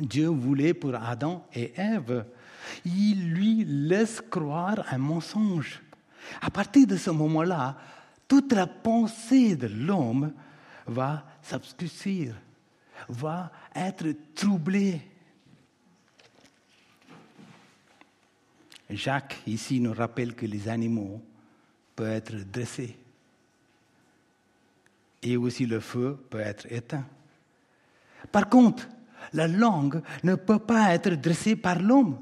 Dieu 0.00 0.26
voulait 0.28 0.74
pour 0.74 0.94
Adam 0.94 1.46
et 1.54 1.72
Ève. 1.76 2.24
Il 2.84 3.30
lui 3.30 3.64
laisse 3.64 4.20
croire 4.20 4.84
un 4.90 4.98
mensonge. 4.98 5.82
À 6.40 6.50
partir 6.50 6.86
de 6.86 6.96
ce 6.96 7.10
moment-là, 7.10 7.76
toute 8.28 8.52
la 8.52 8.66
pensée 8.66 9.56
de 9.56 9.66
l'homme 9.66 10.32
va 10.86 11.24
s'obscurcir, 11.42 12.34
va 13.08 13.50
être 13.74 14.06
troublée. 14.34 15.00
Jacques 18.88 19.42
ici 19.46 19.80
nous 19.80 19.92
rappelle 19.92 20.34
que 20.34 20.46
les 20.46 20.68
animaux 20.68 21.22
peuvent 21.94 22.12
être 22.12 22.36
dressés 22.50 22.96
et 25.22 25.36
aussi 25.36 25.66
le 25.66 25.80
feu 25.80 26.18
peut 26.30 26.40
être 26.40 26.70
éteint. 26.70 27.04
Par 28.30 28.48
contre, 28.48 28.88
la 29.32 29.48
langue 29.48 30.02
ne 30.22 30.34
peut 30.34 30.58
pas 30.58 30.94
être 30.94 31.10
dressée 31.10 31.56
par 31.56 31.80
l'homme. 31.80 32.18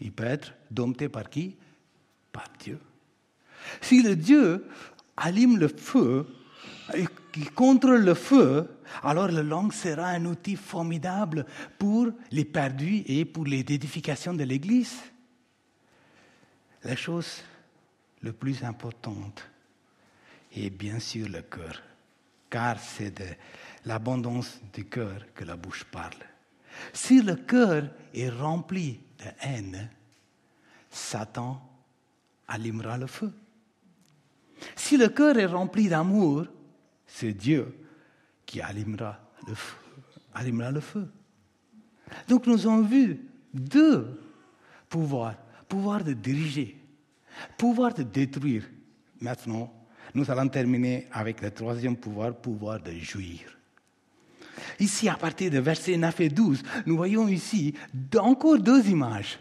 Il 0.00 0.12
peut 0.12 0.24
être 0.24 0.54
dompté 0.70 1.08
par 1.08 1.28
qui? 1.28 1.56
Par 2.30 2.46
Dieu. 2.60 2.78
Si 3.80 4.02
le 4.02 4.16
Dieu 4.16 4.66
allume 5.16 5.58
le 5.58 5.68
feu 5.68 6.26
et 6.94 7.06
contrôle 7.54 8.04
le 8.04 8.14
feu, 8.14 8.68
alors 9.02 9.28
la 9.28 9.42
langue 9.42 9.72
sera 9.72 10.08
un 10.08 10.24
outil 10.24 10.56
formidable 10.56 11.46
pour 11.78 12.08
les 12.30 12.44
perdus 12.44 13.02
et 13.06 13.24
pour 13.24 13.44
l'édification 13.44 14.34
de 14.34 14.44
l'Église. 14.44 14.96
La 16.84 16.96
chose 16.96 17.42
la 18.22 18.32
plus 18.32 18.62
importante 18.64 19.44
est 20.56 20.70
bien 20.70 20.98
sûr 20.98 21.28
le 21.28 21.42
cœur, 21.42 21.82
car 22.48 22.78
c'est 22.78 23.16
de 23.18 23.26
l'abondance 23.84 24.60
du 24.72 24.86
cœur 24.86 25.20
que 25.34 25.44
la 25.44 25.56
bouche 25.56 25.84
parle. 25.84 26.24
Si 26.92 27.22
le 27.22 27.36
cœur 27.36 27.88
est 28.14 28.30
rempli 28.30 29.00
de 29.18 29.24
haine, 29.40 29.90
Satan 30.90 31.60
allumera 32.46 32.96
le 32.96 33.06
feu. 33.06 33.32
Si 34.76 34.96
le 34.96 35.08
cœur 35.08 35.38
est 35.38 35.46
rempli 35.46 35.88
d'amour, 35.88 36.46
c'est 37.06 37.32
Dieu 37.32 37.74
qui 38.44 38.60
allumera 38.60 39.18
le 39.46 39.54
feu. 39.54 39.76
Allumera 40.34 40.70
le 40.70 40.80
feu. 40.80 41.08
Donc 42.28 42.46
nous 42.46 42.66
avons 42.66 42.82
vu 42.82 43.20
deux 43.52 44.20
pouvoirs 44.88 45.34
pouvoir 45.68 46.02
de 46.02 46.14
diriger, 46.14 46.76
pouvoir 47.56 47.94
de 47.94 48.02
détruire. 48.02 48.64
Maintenant, 49.20 49.72
nous 50.14 50.30
allons 50.30 50.48
terminer 50.48 51.06
avec 51.12 51.42
le 51.42 51.50
troisième 51.50 51.96
pouvoir, 51.96 52.34
pouvoir 52.34 52.80
de 52.80 52.92
jouir. 52.92 53.40
Ici, 54.80 55.08
à 55.08 55.14
partir 55.14 55.50
de 55.50 55.58
versets 55.58 55.96
9 55.96 56.20
et 56.20 56.28
12, 56.28 56.62
nous 56.86 56.96
voyons 56.96 57.28
ici 57.28 57.74
encore 58.18 58.58
deux 58.58 58.88
images, 58.88 59.38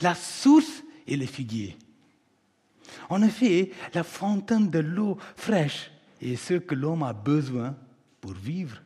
la 0.00 0.14
source 0.14 0.82
et 1.06 1.16
le 1.16 1.26
figuier. 1.26 1.76
En 3.08 3.22
effet, 3.22 3.70
la 3.94 4.02
fontaine 4.02 4.70
de 4.70 4.78
l'eau 4.78 5.18
fraîche 5.36 5.90
est 6.20 6.36
ce 6.36 6.54
que 6.54 6.74
l'homme 6.74 7.02
a 7.02 7.12
besoin 7.12 7.74
pour 8.20 8.32
vivre. 8.32 8.82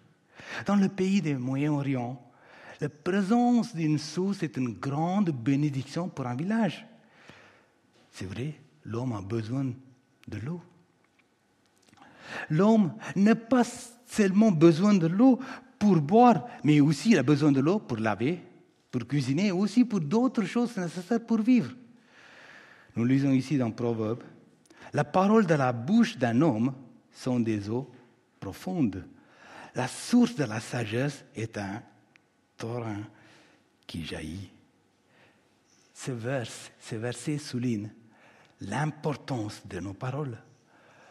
Dans 0.67 0.77
le 0.77 0.88
pays 0.88 1.21
du 1.21 1.37
Moyen-Orient, 1.37 2.21
la 2.81 2.88
présence 2.88 3.75
d'une 3.75 3.99
source 3.99 4.43
est 4.43 4.57
une 4.57 4.75
grande 4.75 5.31
bénédiction 5.31 6.09
pour 6.09 6.27
un 6.27 6.35
village. 6.35 6.87
C'est 8.12 8.27
vrai, 8.27 8.55
l'homme 8.85 9.12
a 9.12 9.23
besoin 9.23 9.64
de 10.29 10.38
l'eau. 10.38 10.61
L'homme 12.51 12.95
n'a 13.17 13.35
pas 13.35 13.64
seulement 14.07 14.51
besoin 14.51 14.95
de 14.95 15.07
l'eau 15.07 15.38
pour 15.79 16.01
boire, 16.01 16.47
mais 16.62 16.81
aussi 16.81 17.11
il 17.11 17.19
a 17.19 17.23
besoin 17.23 17.53
de 17.53 17.61
l'eau 17.61 17.79
pour 17.79 17.99
laver, 17.99 18.40
pour 18.90 19.07
cuisiner, 19.07 19.51
aussi 19.51 19.85
pour 19.85 20.01
d'autres 20.01 20.45
choses 20.45 20.77
nécessaires 20.77 21.25
pour 21.25 21.40
vivre. 21.40 21.73
Nous 22.96 23.04
lisons 23.04 23.33
ici 23.33 23.59
dans 23.59 23.70
Proverbe, 23.70 24.22
la 24.92 25.04
parole 25.04 25.46
de 25.46 25.54
la 25.54 25.72
bouche 25.72 26.16
d'un 26.16 26.40
homme 26.40 26.72
sont 27.11 27.40
des 27.40 27.68
eaux 27.68 27.90
profondes. 28.38 29.04
La 29.74 29.88
source 29.88 30.37
de 30.37 30.44
la 30.44 30.61
sagesse 30.61 31.24
est 31.35 31.59
un 31.59 31.83
torrent 32.57 33.02
qui 33.87 34.04
jaillit. 34.04 34.50
Ce, 35.92 36.12
ce 36.80 36.94
verset 36.94 37.38
souligne 37.38 37.90
l'importance 38.61 39.62
de 39.66 39.80
nos 39.80 39.94
paroles. 39.94 40.38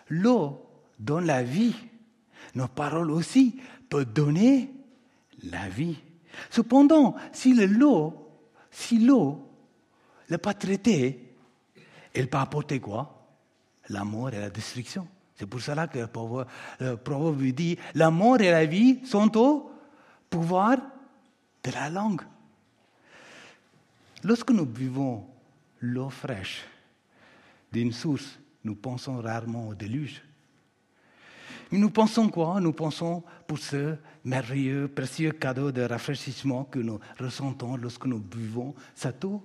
L'eau 0.09 0.65
donne 0.99 1.25
la 1.25 1.43
vie. 1.43 1.75
Nos 2.55 2.67
paroles 2.67 3.11
aussi 3.11 3.59
peuvent 3.89 4.11
donner 4.11 4.71
la 5.43 5.67
vie. 5.67 5.97
Cependant, 6.49 7.15
si 7.31 7.53
l'eau, 7.53 8.29
si 8.71 8.99
l'eau 8.99 9.49
n'est 10.29 10.37
pas 10.37 10.53
traitée, 10.53 11.32
elle 12.13 12.29
peut 12.29 12.37
apporter 12.37 12.79
quoi? 12.79 13.27
La 13.89 14.03
mort 14.03 14.29
et 14.29 14.39
la 14.39 14.49
destruction. 14.49 15.07
C'est 15.35 15.47
pour 15.47 15.61
cela 15.61 15.87
que 15.87 15.99
le 15.99 16.95
proverbe 16.95 17.41
dit 17.53 17.77
la 17.95 18.11
mort 18.11 18.39
et 18.39 18.51
la 18.51 18.65
vie 18.65 19.05
sont 19.05 19.35
au 19.37 19.71
pouvoir 20.29 20.77
de 21.63 21.71
la 21.71 21.89
langue. 21.89 22.21
Lorsque 24.23 24.51
nous 24.51 24.65
buvons 24.65 25.27
l'eau 25.79 26.09
fraîche 26.09 26.63
d'une 27.71 27.91
source, 27.91 28.39
nous 28.63 28.75
pensons 28.75 29.19
rarement 29.19 29.69
au 29.69 29.75
déluge. 29.75 30.23
Mais 31.71 31.79
nous 31.79 31.89
pensons 31.89 32.29
quoi? 32.29 32.61
Nous 32.61 32.71
pensons 32.71 33.23
pour 33.47 33.57
ce 33.57 33.95
merveilleux, 34.23 34.87
précieux 34.87 35.31
cadeau 35.31 35.71
de 35.71 35.81
rafraîchissement 35.81 36.65
que 36.65 36.79
nous 36.79 36.99
ressentons 37.19 37.75
lorsque 37.75 38.05
nous 38.05 38.19
buvons 38.19 38.75
cette 38.93 39.25
eau. 39.25 39.43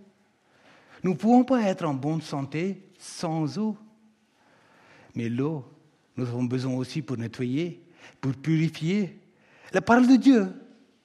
Nous 1.03 1.13
ne 1.13 1.17
pouvons 1.17 1.45
pas 1.45 1.63
être 1.63 1.85
en 1.85 1.95
bonne 1.95 2.23
santé 2.23 2.91
sans 2.99 3.59
eau. 3.59 3.77
Mais 5.15 5.29
l'eau 5.29 5.65
nous 6.19 6.27
avons 6.27 6.45
besoin 6.45 6.75
aussi 6.75 7.01
pour 7.01 7.17
nettoyer, 7.17 7.81
pour 8.21 8.33
purifier. 8.33 9.21
La 9.73 9.81
parole 9.81 10.09
de 10.09 10.17
Dieu, 10.17 10.49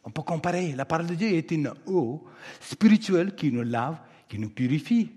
on 0.03 0.09
peut 0.09 0.23
comparer, 0.23 0.71
la 0.71 0.85
parole 0.85 1.05
de 1.05 1.13
Dieu 1.13 1.27
est 1.27 1.51
une 1.51 1.71
eau 1.85 2.25
spirituelle 2.59 3.35
qui 3.35 3.51
nous 3.51 3.61
lave, 3.61 3.99
qui 4.27 4.39
nous 4.39 4.49
purifie. 4.49 5.11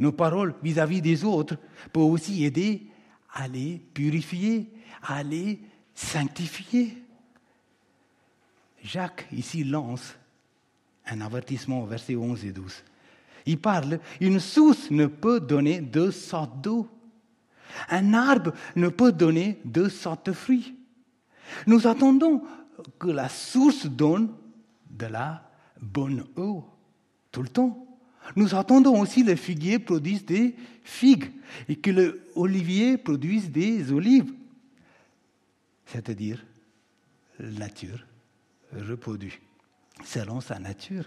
Nos 0.00 0.10
paroles 0.10 0.56
vis-à-vis 0.60 1.00
des 1.00 1.24
autres 1.24 1.56
peuvent 1.92 2.02
aussi 2.02 2.44
aider 2.44 2.88
à 3.32 3.46
les 3.46 3.78
purifier, 3.94 4.72
à 5.02 5.22
les 5.22 5.60
sanctifier. 5.94 6.98
Jacques 8.82 9.28
ici 9.30 9.62
lance 9.62 10.16
un 11.06 11.20
avertissement 11.20 11.82
au 11.82 11.86
verset 11.86 12.16
11 12.16 12.44
et 12.44 12.52
12. 12.52 12.84
Il 13.48 13.58
parle, 13.58 13.98
une 14.20 14.40
source 14.40 14.90
ne 14.90 15.06
peut 15.06 15.40
donner 15.40 15.80
deux 15.80 16.10
sortes 16.10 16.60
d'eau. 16.60 16.86
Un 17.88 18.12
arbre 18.12 18.52
ne 18.76 18.90
peut 18.90 19.10
donner 19.10 19.58
deux 19.64 19.88
sortes 19.88 20.26
de 20.26 20.32
fruits. 20.32 20.76
Nous 21.66 21.86
attendons 21.86 22.42
que 22.98 23.08
la 23.08 23.30
source 23.30 23.86
donne 23.86 24.34
de 24.90 25.06
la 25.06 25.50
bonne 25.80 26.26
eau 26.36 26.62
tout 27.32 27.42
le 27.42 27.48
temps. 27.48 27.86
Nous 28.36 28.54
attendons 28.54 29.00
aussi 29.00 29.24
que 29.24 29.30
le 29.30 29.36
figuier 29.36 29.78
produise 29.78 30.26
des 30.26 30.54
figues 30.84 31.32
et 31.70 31.76
que 31.76 31.90
l'olivier 32.36 32.98
produise 32.98 33.50
des 33.50 33.90
olives. 33.90 34.30
C'est-à-dire, 35.86 36.44
la 37.38 37.48
nature 37.48 38.04
reproduit 38.74 39.38
selon 40.04 40.42
sa 40.42 40.58
nature. 40.58 41.06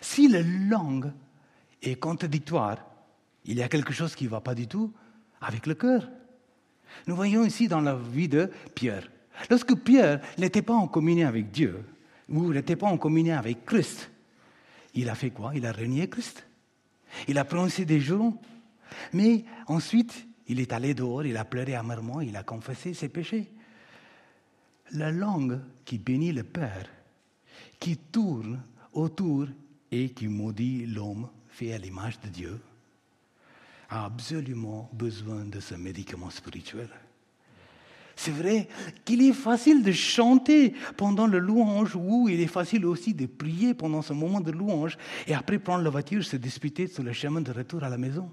Si 0.00 0.26
la 0.26 0.40
langue 0.40 1.12
est 1.82 1.96
contradictoire, 1.96 2.78
il 3.44 3.58
y 3.58 3.62
a 3.62 3.68
quelque 3.68 3.92
chose 3.92 4.14
qui 4.14 4.24
ne 4.24 4.30
va 4.30 4.40
pas 4.40 4.54
du 4.54 4.66
tout 4.66 4.92
avec 5.40 5.66
le 5.66 5.74
cœur. 5.74 6.08
Nous 7.06 7.16
voyons 7.16 7.44
ici 7.44 7.68
dans 7.68 7.80
la 7.80 7.94
vie 7.94 8.28
de 8.28 8.50
Pierre. 8.74 9.10
Lorsque 9.48 9.74
Pierre 9.74 10.20
n'était 10.38 10.62
pas 10.62 10.74
en 10.74 10.88
communion 10.88 11.28
avec 11.28 11.50
Dieu, 11.50 11.84
ou 12.28 12.52
n'était 12.52 12.76
pas 12.76 12.88
en 12.88 12.98
communion 12.98 13.36
avec 13.36 13.64
Christ, 13.64 14.10
il 14.94 15.08
a 15.08 15.14
fait 15.14 15.30
quoi? 15.30 15.52
Il 15.54 15.64
a 15.66 15.72
renié 15.72 16.08
Christ. 16.08 16.44
Il 17.28 17.38
a 17.38 17.44
prononcé 17.44 17.84
des 17.84 18.00
jurons. 18.00 18.36
Mais 19.12 19.44
ensuite, 19.66 20.26
il 20.48 20.60
est 20.60 20.72
allé 20.72 20.94
dehors, 20.94 21.24
il 21.24 21.36
a 21.36 21.44
pleuré 21.44 21.74
amèrement, 21.74 22.20
il 22.20 22.36
a 22.36 22.42
confessé 22.42 22.92
ses 22.92 23.08
péchés. 23.08 23.52
La 24.92 25.12
langue 25.12 25.60
qui 25.84 25.98
bénit 25.98 26.32
le 26.32 26.42
Père, 26.42 26.88
qui 27.78 27.96
tourne 27.96 28.60
autour 28.92 29.46
et 29.92 30.10
qui 30.10 30.26
maudit 30.26 30.86
l'homme 30.86 31.28
à 31.68 31.78
l'image 31.78 32.18
de 32.20 32.28
Dieu, 32.28 32.60
a 33.88 34.04
absolument 34.04 34.88
besoin 34.92 35.44
de 35.44 35.60
ce 35.60 35.74
médicament 35.74 36.30
spirituel. 36.30 36.88
C'est 38.16 38.30
vrai 38.30 38.68
qu'il 39.04 39.22
est 39.22 39.32
facile 39.32 39.82
de 39.82 39.92
chanter 39.92 40.74
pendant 40.96 41.26
le 41.26 41.38
louange 41.38 41.96
ou 41.96 42.28
il 42.28 42.40
est 42.40 42.46
facile 42.46 42.84
aussi 42.84 43.14
de 43.14 43.26
prier 43.26 43.72
pendant 43.72 44.02
ce 44.02 44.12
moment 44.12 44.40
de 44.40 44.50
louange 44.50 44.98
et 45.26 45.34
après 45.34 45.58
prendre 45.58 45.82
la 45.82 45.90
voiture, 45.90 46.22
se 46.22 46.36
disputer 46.36 46.86
sur 46.86 47.02
le 47.02 47.12
chemin 47.12 47.40
de 47.40 47.50
retour 47.50 47.82
à 47.82 47.88
la 47.88 47.96
maison. 47.96 48.30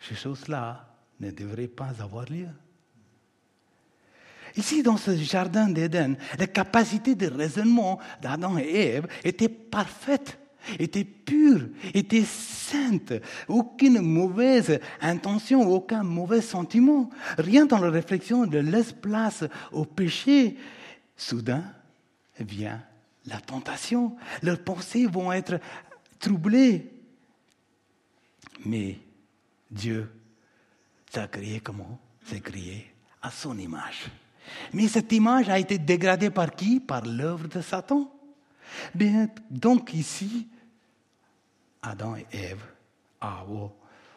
Ces 0.00 0.16
choses-là 0.16 0.88
ne 1.20 1.30
devraient 1.30 1.68
pas 1.68 1.92
avoir 2.00 2.24
lieu. 2.24 2.48
Ici, 4.56 4.82
dans 4.82 4.96
ce 4.96 5.16
jardin 5.16 5.68
d'Éden, 5.68 6.16
la 6.38 6.46
capacité 6.46 7.14
de 7.14 7.28
raisonnement 7.28 8.00
d'Adam 8.20 8.58
et 8.58 8.68
Ève 8.68 9.06
était 9.24 9.48
parfaite 9.48 10.38
était 10.78 11.04
pure, 11.04 11.68
était 11.94 12.24
sainte, 12.24 13.12
aucune 13.48 14.00
mauvaise 14.00 14.80
intention, 15.00 15.68
aucun 15.68 16.02
mauvais 16.02 16.40
sentiment. 16.40 17.10
Rien 17.38 17.66
dans 17.66 17.78
la 17.78 17.90
réflexion 17.90 18.46
ne 18.46 18.60
laisse 18.60 18.92
place 18.92 19.44
au 19.70 19.84
péché. 19.84 20.56
Soudain 21.16 21.64
vient 22.38 22.82
la 23.26 23.40
tentation. 23.40 24.16
Leurs 24.42 24.62
pensées 24.62 25.06
vont 25.06 25.32
être 25.32 25.60
troublées. 26.18 26.90
Mais 28.64 28.98
Dieu 29.70 30.10
s'est 31.10 31.28
créé 31.28 31.60
comment? 31.60 31.98
C'est 32.24 32.40
créé 32.40 32.92
à 33.20 33.30
son 33.30 33.58
image. 33.58 34.06
Mais 34.72 34.88
cette 34.88 35.12
image 35.12 35.48
a 35.48 35.58
été 35.58 35.78
dégradée 35.78 36.30
par 36.30 36.54
qui? 36.54 36.80
Par 36.80 37.04
l'œuvre 37.04 37.48
de 37.48 37.60
Satan. 37.60 38.12
Bien, 38.94 39.28
donc 39.50 39.92
ici, 39.94 40.48
Adam 41.82 42.16
et 42.16 42.26
Ève 42.32 42.62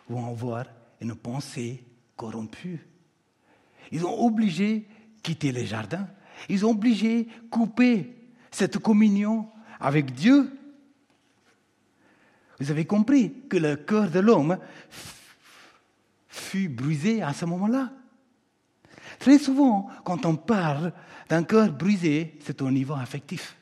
vont 0.08 0.30
avoir 0.30 0.66
une 1.02 1.16
pensée 1.16 1.84
corrompue. 2.16 2.88
Ils 3.92 4.06
ont 4.06 4.26
obligé 4.26 4.88
quitter 5.24 5.52
le 5.52 5.64
jardin. 5.66 6.08
Ils 6.50 6.66
ont 6.66 6.72
obligé 6.72 7.28
couper 7.50 8.16
cette 8.52 8.78
communion 8.78 9.50
avec 9.80 10.14
Dieu. 10.14 10.52
Vous 12.60 12.72
avez 12.72 12.86
compris 12.86 13.34
que 13.50 13.58
le 13.58 13.76
cœur 13.76 14.10
de 14.10 14.20
l'homme 14.20 14.58
fut 16.30 16.70
brisé 16.70 17.22
à 17.22 17.34
ce 17.34 17.46
moment-là. 17.46 17.92
Très 19.20 19.40
souvent, 19.40 19.90
quand 20.04 20.26
on 20.26 20.36
parle 20.36 20.94
d'un 21.30 21.44
cœur 21.44 21.72
brisé, 21.72 22.38
c'est 22.42 22.62
au 22.62 22.72
niveau 22.72 22.94
affectif 22.94 23.55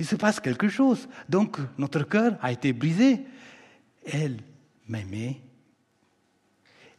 il 0.00 0.06
se 0.06 0.16
passe 0.16 0.40
quelque 0.40 0.68
chose. 0.68 1.08
Donc 1.28 1.58
notre 1.76 2.02
cœur 2.04 2.38
a 2.40 2.50
été 2.50 2.72
brisé. 2.72 3.20
Elle 4.06 4.38
m'aimait. 4.88 5.38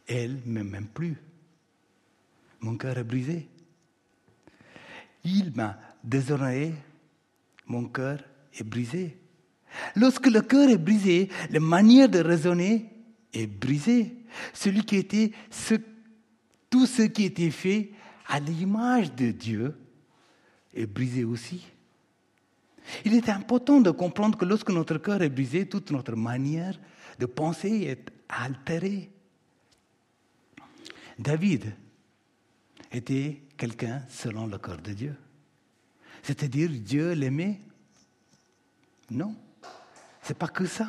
Elle 0.06 0.38
ne 0.46 0.62
m'aime 0.62 0.86
plus. 0.86 1.16
Mon 2.60 2.76
cœur 2.76 2.96
est 2.96 3.04
brisé. 3.04 3.48
Il 5.24 5.52
m'a 5.56 5.78
déshonoré. 6.04 6.74
Mon 7.66 7.86
cœur 7.86 8.20
est 8.54 8.62
brisé. 8.62 9.18
Lorsque 9.96 10.28
le 10.28 10.40
cœur 10.40 10.68
est 10.70 10.78
brisé, 10.78 11.28
la 11.50 11.58
manière 11.58 12.08
de 12.08 12.20
raisonner 12.20 12.88
est 13.32 13.48
brisée. 13.48 14.14
Celui 14.52 14.84
qui 14.84 14.96
était 14.96 15.32
tout 16.70 16.86
ce 16.86 17.02
qui 17.02 17.24
était 17.24 17.50
fait 17.50 17.90
à 18.28 18.38
l'image 18.38 19.12
de 19.12 19.32
Dieu 19.32 19.76
est 20.72 20.86
brisé 20.86 21.24
aussi. 21.24 21.66
Il 23.04 23.14
est 23.14 23.28
important 23.28 23.80
de 23.80 23.90
comprendre 23.90 24.36
que 24.36 24.44
lorsque 24.44 24.70
notre 24.70 24.98
cœur 24.98 25.22
est 25.22 25.28
brisé, 25.28 25.68
toute 25.68 25.90
notre 25.90 26.16
manière 26.16 26.78
de 27.18 27.26
penser 27.26 27.82
est 27.82 28.10
altérée. 28.28 29.10
David 31.18 31.74
était 32.90 33.42
quelqu'un 33.56 34.02
selon 34.08 34.46
le 34.46 34.58
cœur 34.58 34.78
de 34.78 34.92
Dieu. 34.92 35.16
C'est-à-dire 36.22 36.70
Dieu 36.70 37.12
l'aimait? 37.12 37.60
Non, 39.10 39.34
c'est 40.22 40.36
pas 40.36 40.48
que 40.48 40.66
ça. 40.66 40.88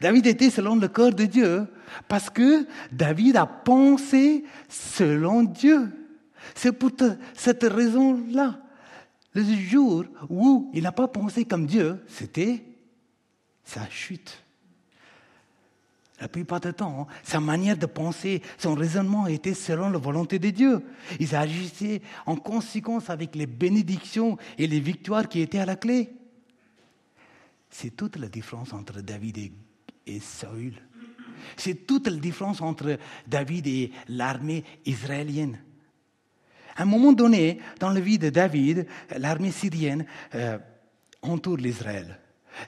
David 0.00 0.26
était 0.26 0.50
selon 0.50 0.76
le 0.76 0.88
cœur 0.88 1.12
de 1.12 1.24
Dieu 1.24 1.66
parce 2.08 2.30
que 2.30 2.66
David 2.90 3.36
a 3.36 3.46
pensé 3.46 4.44
selon 4.68 5.42
Dieu. 5.42 5.90
C'est 6.54 6.72
pour 6.72 6.90
cette 7.34 7.62
raison-là 7.62 8.58
le 9.34 9.56
jour 9.56 10.04
où 10.28 10.70
il 10.72 10.82
n'a 10.82 10.92
pas 10.92 11.08
pensé 11.08 11.44
comme 11.44 11.66
Dieu, 11.66 12.02
c'était 12.06 12.62
sa 13.64 13.88
chute. 13.88 14.44
La 16.20 16.28
plupart 16.28 16.60
du 16.60 16.72
temps, 16.72 17.08
sa 17.24 17.40
manière 17.40 17.76
de 17.76 17.86
penser, 17.86 18.40
son 18.56 18.74
raisonnement 18.74 19.26
était 19.26 19.54
selon 19.54 19.90
la 19.90 19.98
volonté 19.98 20.38
de 20.38 20.50
Dieu. 20.50 20.80
Il 21.18 21.34
agissait 21.34 22.02
en 22.24 22.36
conséquence 22.36 23.10
avec 23.10 23.34
les 23.34 23.46
bénédictions 23.46 24.38
et 24.56 24.68
les 24.68 24.78
victoires 24.78 25.28
qui 25.28 25.40
étaient 25.40 25.58
à 25.58 25.66
la 25.66 25.76
clé. 25.76 26.12
C'est 27.68 27.96
toute 27.96 28.16
la 28.16 28.28
différence 28.28 28.72
entre 28.72 29.00
David 29.00 29.52
et 30.06 30.20
Saül. 30.20 30.80
C'est 31.56 31.86
toute 31.86 32.06
la 32.06 32.16
différence 32.16 32.60
entre 32.60 32.96
David 33.26 33.66
et 33.66 33.90
l'armée 34.08 34.64
israélienne. 34.86 35.58
À 36.76 36.82
un 36.82 36.86
moment 36.86 37.12
donné, 37.12 37.60
dans 37.78 37.90
la 37.90 38.00
vie 38.00 38.18
de 38.18 38.30
David, 38.30 38.86
l'armée 39.16 39.52
syrienne 39.52 40.06
euh, 40.34 40.58
entoure 41.22 41.56
l'Israël. 41.56 42.18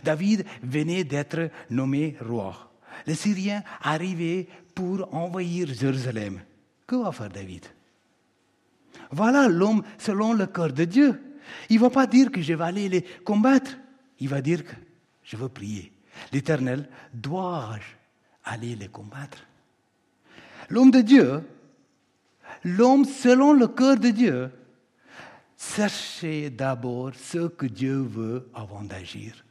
David 0.02 0.44
venait 0.62 1.04
d'être 1.04 1.50
nommé 1.70 2.16
roi. 2.20 2.72
Les 3.06 3.14
Syriens 3.14 3.62
arrivaient 3.82 4.48
pour 4.74 5.12
envahir 5.14 5.68
Jérusalem. 5.68 6.40
Que 6.86 6.96
va 6.96 7.12
faire 7.12 7.28
David? 7.28 7.66
Voilà 9.10 9.48
l'homme 9.48 9.82
selon 9.98 10.32
le 10.32 10.46
cœur 10.46 10.72
de 10.72 10.84
Dieu. 10.84 11.20
Il 11.68 11.76
ne 11.76 11.82
va 11.82 11.90
pas 11.90 12.06
dire 12.06 12.30
que 12.30 12.40
je 12.40 12.54
vais 12.54 12.64
aller 12.64 12.88
les 12.88 13.02
combattre. 13.24 13.76
Il 14.18 14.28
va 14.28 14.40
dire 14.40 14.64
que 14.64 14.74
je 15.22 15.36
veux 15.36 15.48
prier. 15.48 15.92
L'Éternel, 16.32 16.88
dois-je 17.12 17.86
aller 18.44 18.74
les 18.74 18.88
combattre? 18.88 19.44
L'homme 20.68 20.90
de 20.90 21.00
Dieu 21.00 21.42
l'homme, 22.64 23.04
selon 23.04 23.52
le 23.52 23.68
cœur 23.68 23.96
de 23.96 24.10
Dieu, 24.10 24.50
cherchez 25.58 26.50
d'abord 26.50 27.12
ce 27.14 27.48
que 27.48 27.66
Dieu 27.66 27.98
veut 27.98 28.48
avant 28.54 28.82
d'agir. 28.82 29.44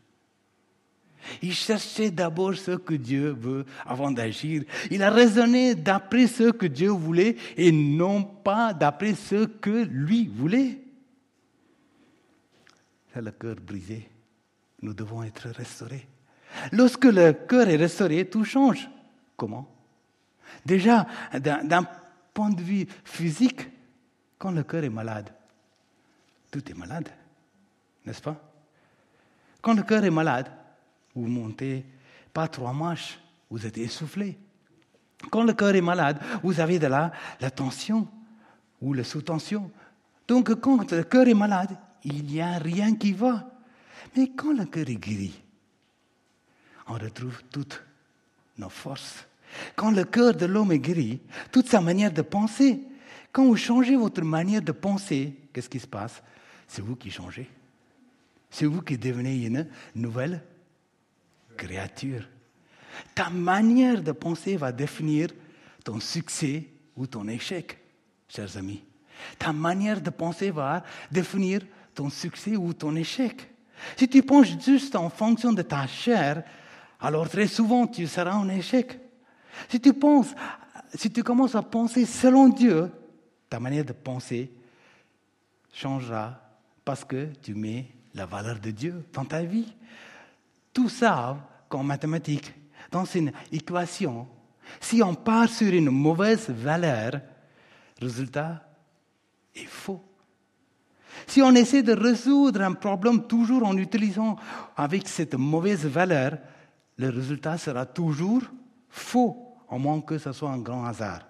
Il 1.42 1.54
cherchait 1.54 2.12
d'abord 2.12 2.56
ce 2.56 2.72
que 2.72 2.94
Dieu 2.94 3.36
veut 3.40 3.66
avant 3.86 4.12
d'agir. 4.12 4.64
Il 4.92 5.02
a 5.02 5.10
raisonné 5.10 5.74
d'après 5.74 6.28
ce 6.28 6.52
que 6.52 6.68
Dieu 6.68 6.90
voulait 6.90 7.36
et 7.58 7.72
non 7.72 8.24
pas 8.24 8.74
d'après 8.74 9.16
ce 9.16 9.46
que 9.46 9.86
lui 9.86 10.28
voulait. 10.28 10.80
C'est 13.14 13.22
le 13.22 13.32
cœur 13.32 13.56
brisé. 13.56 14.08
Nous 14.82 14.94
devons 14.94 15.24
être 15.24 15.50
restaurés. 15.50 16.08
Lorsque 16.72 17.06
le 17.06 17.34
cœur 17.34 17.68
est 17.70 17.76
restauré, 17.76 18.26
tout 18.30 18.44
change. 18.44 18.90
Comment? 19.36 19.68
Déjà, 20.66 21.08
d'un 21.34 21.88
point 22.36 22.50
de 22.50 22.62
vue 22.62 22.86
physique, 23.06 23.62
quand 24.38 24.52
le 24.52 24.64
cœur 24.64 24.84
est 24.84 24.90
malade, 24.90 25.34
tout 26.52 26.70
est 26.70 26.76
malade, 26.76 27.10
n'est-ce 28.06 28.22
pas? 28.22 28.40
Quand 29.62 29.74
le 29.74 29.84
cœur 29.84 30.04
est 30.04 30.12
malade, 30.12 30.52
vous 31.16 31.28
montez 31.28 31.86
pas 32.34 32.50
trois 32.50 32.74
marches, 32.74 33.20
vous 33.50 33.66
êtes 33.66 33.78
essoufflé. 33.78 34.38
Quand 35.32 35.44
le 35.44 35.54
cœur 35.54 35.74
est 35.74 35.82
malade, 35.82 36.20
vous 36.44 36.60
avez 36.60 36.78
de 36.78 36.88
la, 36.88 37.12
la 37.40 37.50
tension 37.50 38.08
ou 38.82 38.94
la 38.94 39.06
sous-tension. 39.06 39.72
Donc 40.28 40.54
quand 40.56 40.92
le 40.92 41.04
cœur 41.04 41.28
est 41.30 41.34
malade, 41.34 41.78
il 42.04 42.26
n'y 42.26 42.42
a 42.42 42.58
rien 42.58 42.96
qui 42.96 43.14
va. 43.14 43.50
Mais 44.16 44.30
quand 44.36 44.52
le 44.52 44.66
cœur 44.66 44.90
est 44.90 44.96
guéri, 44.96 45.42
on 46.88 46.96
retrouve 46.96 47.42
toutes 47.50 47.82
nos 48.58 48.70
forces. 48.70 49.26
Quand 49.76 49.92
le 49.92 50.04
cœur 50.04 50.34
de 50.34 50.46
l'homme 50.46 50.72
est 50.72 50.80
guéri, 50.80 51.22
toute 51.52 51.68
sa 51.68 51.82
manière 51.82 52.12
de 52.12 52.22
penser, 52.22 52.82
quand 53.32 53.46
vous 53.46 53.58
changez 53.58 53.96
votre 53.96 54.22
manière 54.22 54.62
de 54.62 54.72
penser, 54.72 55.36
qu'est-ce 55.54 55.70
qui 55.70 55.80
se 55.80 55.88
passe? 55.88 56.24
C'est 56.68 56.82
vous 56.82 56.96
qui 56.96 57.12
changez. 57.12 57.50
C'est 58.50 58.66
vous 58.66 58.82
qui 58.82 58.98
devenez 58.98 59.46
une 59.46 59.68
nouvelle 59.94 60.42
créature. 61.58 62.28
Ta 63.14 63.30
manière 63.30 64.02
de 64.02 64.12
penser 64.14 64.56
va 64.56 64.72
définir 64.72 65.30
ton 65.84 66.00
succès 66.00 66.66
ou 66.96 67.08
ton 67.08 67.28
échec, 67.28 67.78
chers 68.30 68.56
amis. 68.58 68.84
Ta 69.38 69.52
manière 69.52 70.02
de 70.02 70.10
penser 70.10 70.52
va 70.52 70.84
définir 71.12 71.62
ton 71.94 72.10
succès 72.10 72.56
ou 72.56 72.74
ton 72.74 72.96
échec. 72.96 73.50
Si 73.98 74.08
tu 74.08 74.24
penses 74.24 74.48
juste 74.64 74.96
en 74.96 75.10
fonction 75.10 75.52
de 75.54 75.62
ta 75.62 75.86
chair, 75.88 76.44
alors 77.00 77.30
très 77.30 77.48
souvent 77.48 77.88
tu 77.88 78.08
seras 78.08 78.36
en 78.36 78.48
échec. 78.50 79.00
Si 79.70 79.80
tu 79.80 79.94
penses, 79.94 80.34
si 80.94 81.12
tu 81.12 81.24
commences 81.24 81.56
à 81.56 81.62
penser 81.62 82.06
selon 82.06 82.50
Dieu, 82.50 82.92
ta 83.50 83.60
manière 83.60 83.86
de 83.86 83.94
penser 83.94 84.52
changera 85.74 86.40
parce 86.84 87.04
que 87.04 87.30
tu 87.42 87.54
mets 87.54 87.88
la 88.14 88.26
valeur 88.26 88.60
de 88.60 88.72
Dieu 88.72 89.04
dans 89.14 89.26
ta 89.26 89.44
vie. 89.44 89.74
Tout 90.74 90.90
ça, 90.90 91.38
qu'en 91.70 91.84
mathématiques, 91.84 92.54
dans 92.92 93.06
une 93.06 93.32
équation, 93.52 94.28
si 94.80 95.04
on 95.04 95.14
part 95.14 95.50
sur 95.50 95.74
une 95.74 95.90
mauvaise 95.90 96.50
valeur, 96.50 97.20
le 98.02 98.08
résultat 98.08 98.68
est 99.54 99.66
faux. 99.66 100.04
Si 101.28 101.42
on 101.42 101.54
essaie 101.56 101.84
de 101.84 101.94
résoudre 101.94 102.62
un 102.62 102.74
problème 102.74 103.26
toujours 103.26 103.66
en 103.66 103.78
utilisant 103.78 104.36
avec 104.76 105.08
cette 105.08 105.36
mauvaise 105.36 105.86
valeur, 105.86 106.38
le 106.98 107.10
résultat 107.10 107.58
sera 107.58 107.86
toujours 107.86 108.44
faux, 108.90 109.45
à 109.70 109.78
moins 109.78 110.02
que 110.02 110.18
ce 110.18 110.32
soit 110.32 110.52
un 110.52 110.60
grand 110.60 110.86
hasard. 110.86 111.26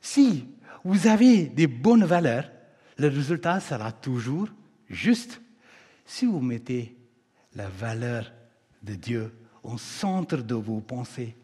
Si 0.00 0.46
vous 0.84 1.06
avez 1.06 1.46
des 1.46 1.66
bonnes 1.66 2.04
valeurs, 2.04 2.50
le 2.98 3.08
résultat 3.08 3.60
sera 3.60 3.92
toujours 3.92 4.48
juste. 4.88 5.40
Si 6.04 6.26
vous 6.26 6.40
mettez 6.40 6.96
la 7.54 7.68
valeur 7.68 8.32
de 8.82 8.94
Dieu 8.94 9.32
au 9.62 9.76
centre 9.78 10.36
de 10.36 10.54
vos 10.54 10.80
pensées, 10.80 11.36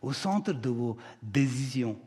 au 0.00 0.12
centre 0.12 0.52
de 0.52 0.68
vos 0.68 0.96
décisions, 1.22 1.98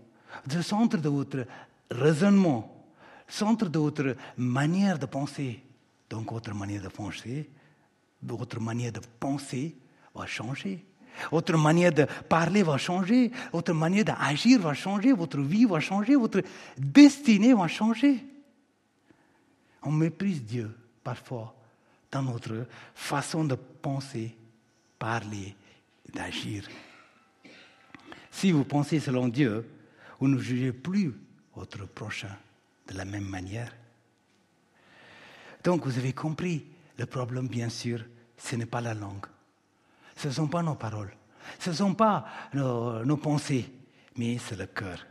au 0.48 0.62
centre 0.62 0.98
de 0.98 1.10
votre 1.10 1.46
raisonnement, 1.92 2.86
au 3.28 3.32
centre 3.32 3.70
de 3.70 3.80
votre 3.80 4.16
manière 4.38 4.98
de 4.98 5.06
penser, 5.06 5.64
donc 6.10 6.32
votre 6.32 6.54
manière 6.54 6.82
de 6.82 6.88
penser, 6.88 7.50
votre 8.24 8.60
manière 8.60 8.92
de 8.92 9.02
penser 9.20 9.76
va 10.16 10.26
changer. 10.26 10.86
Votre 11.32 11.58
manière 11.58 11.92
de 11.92 12.06
parler 12.28 12.64
va 12.64 12.78
changer, 12.78 13.32
votre 13.52 13.74
manière 13.74 14.06
d'agir 14.06 14.60
va 14.60 14.74
changer, 14.74 15.14
votre 15.14 15.40
vie 15.40 15.66
va 15.66 15.80
changer, 15.80 16.16
votre 16.16 16.42
destinée 16.78 17.54
va 17.54 17.68
changer. 17.68 18.24
On 19.84 19.92
méprise 19.92 20.44
Dieu 20.44 20.76
parfois 21.04 21.56
dans 22.12 22.24
notre 22.24 22.66
façon 22.94 23.44
de 23.44 23.56
penser, 23.56 24.36
parler, 24.98 25.56
d'agir. 26.14 26.68
Si 28.32 28.52
vous 28.52 28.64
pensez 28.64 29.00
selon 29.00 29.28
Dieu, 29.28 29.68
vous 30.20 30.28
ne 30.28 30.40
jugez 30.40 30.72
plus 30.72 31.14
votre 31.56 31.86
prochain 31.88 32.36
de 32.88 32.98
la 32.98 33.06
même 33.06 33.28
manière. 33.28 33.74
Donc 35.64 35.86
vous 35.86 35.98
avez 35.98 36.14
compris, 36.14 36.66
le 36.98 37.06
problème, 37.06 37.48
bien 37.48 37.70
sûr, 37.70 38.04
ce 38.38 38.56
n'est 38.56 38.66
pas 38.66 38.82
la 38.82 38.94
langue. 38.94 39.26
Ce 40.20 40.28
ne 40.28 40.34
sont 40.34 40.48
pas 40.48 40.62
nos 40.62 40.76
paroles. 40.76 41.14
Ce 41.60 41.70
ne 41.70 41.76
sont 41.76 41.94
pas 41.94 42.26
nos, 42.54 43.18
pensées, 43.18 43.72
mais 44.18 44.38
c'est 44.38 44.58
le 44.58 44.66
cœur. 44.66 45.06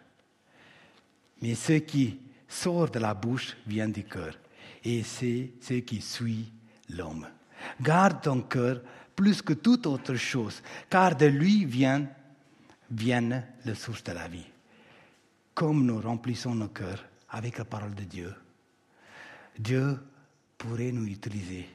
Mais 1.41 1.55
ce 1.55 1.73
qui 1.73 2.21
sort 2.47 2.91
de 2.91 2.99
la 2.99 3.15
bouche 3.15 3.57
vient 3.67 3.89
du 3.89 4.05
cœur. 4.05 4.35
Et 4.85 5.03
c'est 5.03 5.53
ce 5.63 5.75
qui 5.75 6.03
suit 6.03 6.53
l'homme. 6.91 7.27
Garde 7.81 8.21
ton 8.21 8.43
cœur 8.43 8.83
plus 9.17 9.41
que 9.41 9.55
toute 9.55 9.87
autre 9.87 10.15
chose, 10.15 10.63
car 10.91 11.17
de 11.17 11.27
lui 11.27 11.65
vient, 11.65 12.07
viennent 12.91 13.47
les 13.65 13.75
sources 13.75 14.05
de 14.05 14.13
la 14.13 14.29
vie. 14.29 14.47
Comme 15.55 15.87
nous 15.87 16.03
remplissons 16.03 16.55
nos 16.55 16.69
cœurs 16.69 17.03
avec 17.31 17.57
la 17.57 17.65
parole 17.65 17.95
de 17.95 18.05
Dieu, 18.05 18.35
Dieu 19.59 19.99
pourrait 20.59 20.93
nous 20.93 21.07
utiliser 21.07 21.67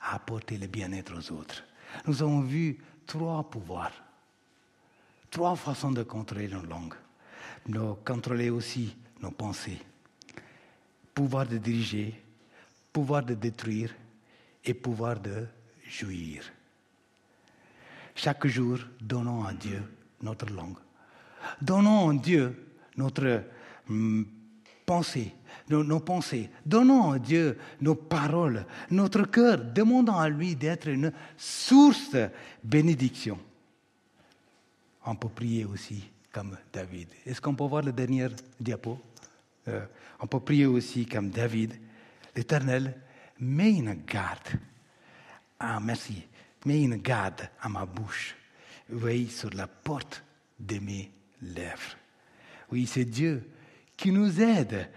à 0.00 0.16
apporter 0.16 0.58
le 0.58 0.66
bien-être 0.66 1.14
aux 1.16 1.32
autres. 1.32 1.62
Nous 2.06 2.22
avons 2.22 2.40
vu 2.40 2.78
trois 3.06 3.48
pouvoirs, 3.48 3.92
trois 5.30 5.56
façons 5.56 5.92
de 5.92 6.02
contrôler 6.02 6.48
nos 6.48 6.62
langues, 6.62 6.94
de 7.66 7.92
contrôler 8.04 8.50
aussi 8.50 8.96
nos 9.20 9.30
pensées. 9.30 9.80
Pouvoir 11.14 11.46
de 11.46 11.58
diriger, 11.58 12.20
pouvoir 12.92 13.22
de 13.22 13.34
détruire 13.34 13.94
et 14.64 14.74
pouvoir 14.74 15.20
de 15.20 15.46
jouir. 15.86 16.42
Chaque 18.14 18.46
jour, 18.46 18.78
donnons 19.00 19.44
à 19.44 19.52
Dieu 19.52 19.82
notre 20.22 20.46
langue. 20.52 20.76
Donnons 21.60 22.10
à 22.10 22.14
Dieu 22.14 22.74
notre 22.96 23.44
hum, 23.88 24.26
nos, 25.68 26.00
pensées. 26.00 26.50
Donnons 26.64 27.12
à 27.12 27.18
Dieu 27.18 27.58
nos 27.80 27.94
paroles, 27.94 28.66
notre 28.90 29.22
cœur. 29.24 29.58
Demandons 29.58 30.16
à 30.16 30.28
lui 30.28 30.54
d'être 30.56 30.88
une 30.88 31.12
source 31.36 32.10
de 32.10 32.28
bénédiction. 32.62 33.38
On 35.04 35.14
peut 35.14 35.28
prier 35.28 35.64
aussi 35.64 36.04
comme 36.32 36.56
David. 36.72 37.08
Est-ce 37.26 37.40
qu'on 37.40 37.54
peut 37.54 37.64
voir 37.64 37.82
le 37.82 37.92
dernier 37.92 38.28
diapo? 38.58 38.98
Euh, 39.68 39.84
On 40.20 40.26
peut 40.26 40.40
prier 40.40 40.66
aussi 40.66 41.06
comme 41.06 41.30
David. 41.30 41.74
L'Éternel, 42.34 42.96
mets 43.40 43.72
une 43.72 43.94
garde. 44.06 44.48
Ah, 45.58 45.80
merci. 45.80 46.22
Mets 46.64 46.82
une 46.82 46.96
garde 46.96 47.48
à 47.60 47.68
ma 47.68 47.84
bouche. 47.84 48.36
Veille 48.88 49.28
sur 49.28 49.50
la 49.50 49.66
porte 49.66 50.22
de 50.58 50.78
mes 50.78 51.10
lèvres. 51.40 51.96
Oui, 52.70 52.86
c'est 52.86 53.04
Dieu 53.04 53.46
qui 54.02 54.10
nous 54.10 54.40
aide 54.40 54.88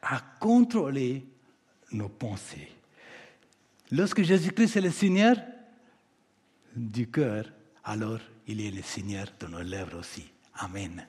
à 0.00 0.22
contrôler 0.40 1.26
nos 1.92 2.08
pensées. 2.08 2.72
Lorsque 3.92 4.22
Jésus-Christ 4.22 4.76
est 4.76 4.80
le 4.80 4.90
Seigneur 4.90 5.36
du 6.74 7.10
cœur, 7.10 7.44
alors 7.84 8.20
il 8.46 8.62
est 8.62 8.70
le 8.70 8.80
Seigneur 8.80 9.26
de 9.38 9.48
nos 9.48 9.60
lèvres 9.60 9.98
aussi. 9.98 10.24
Amen. 10.54 11.06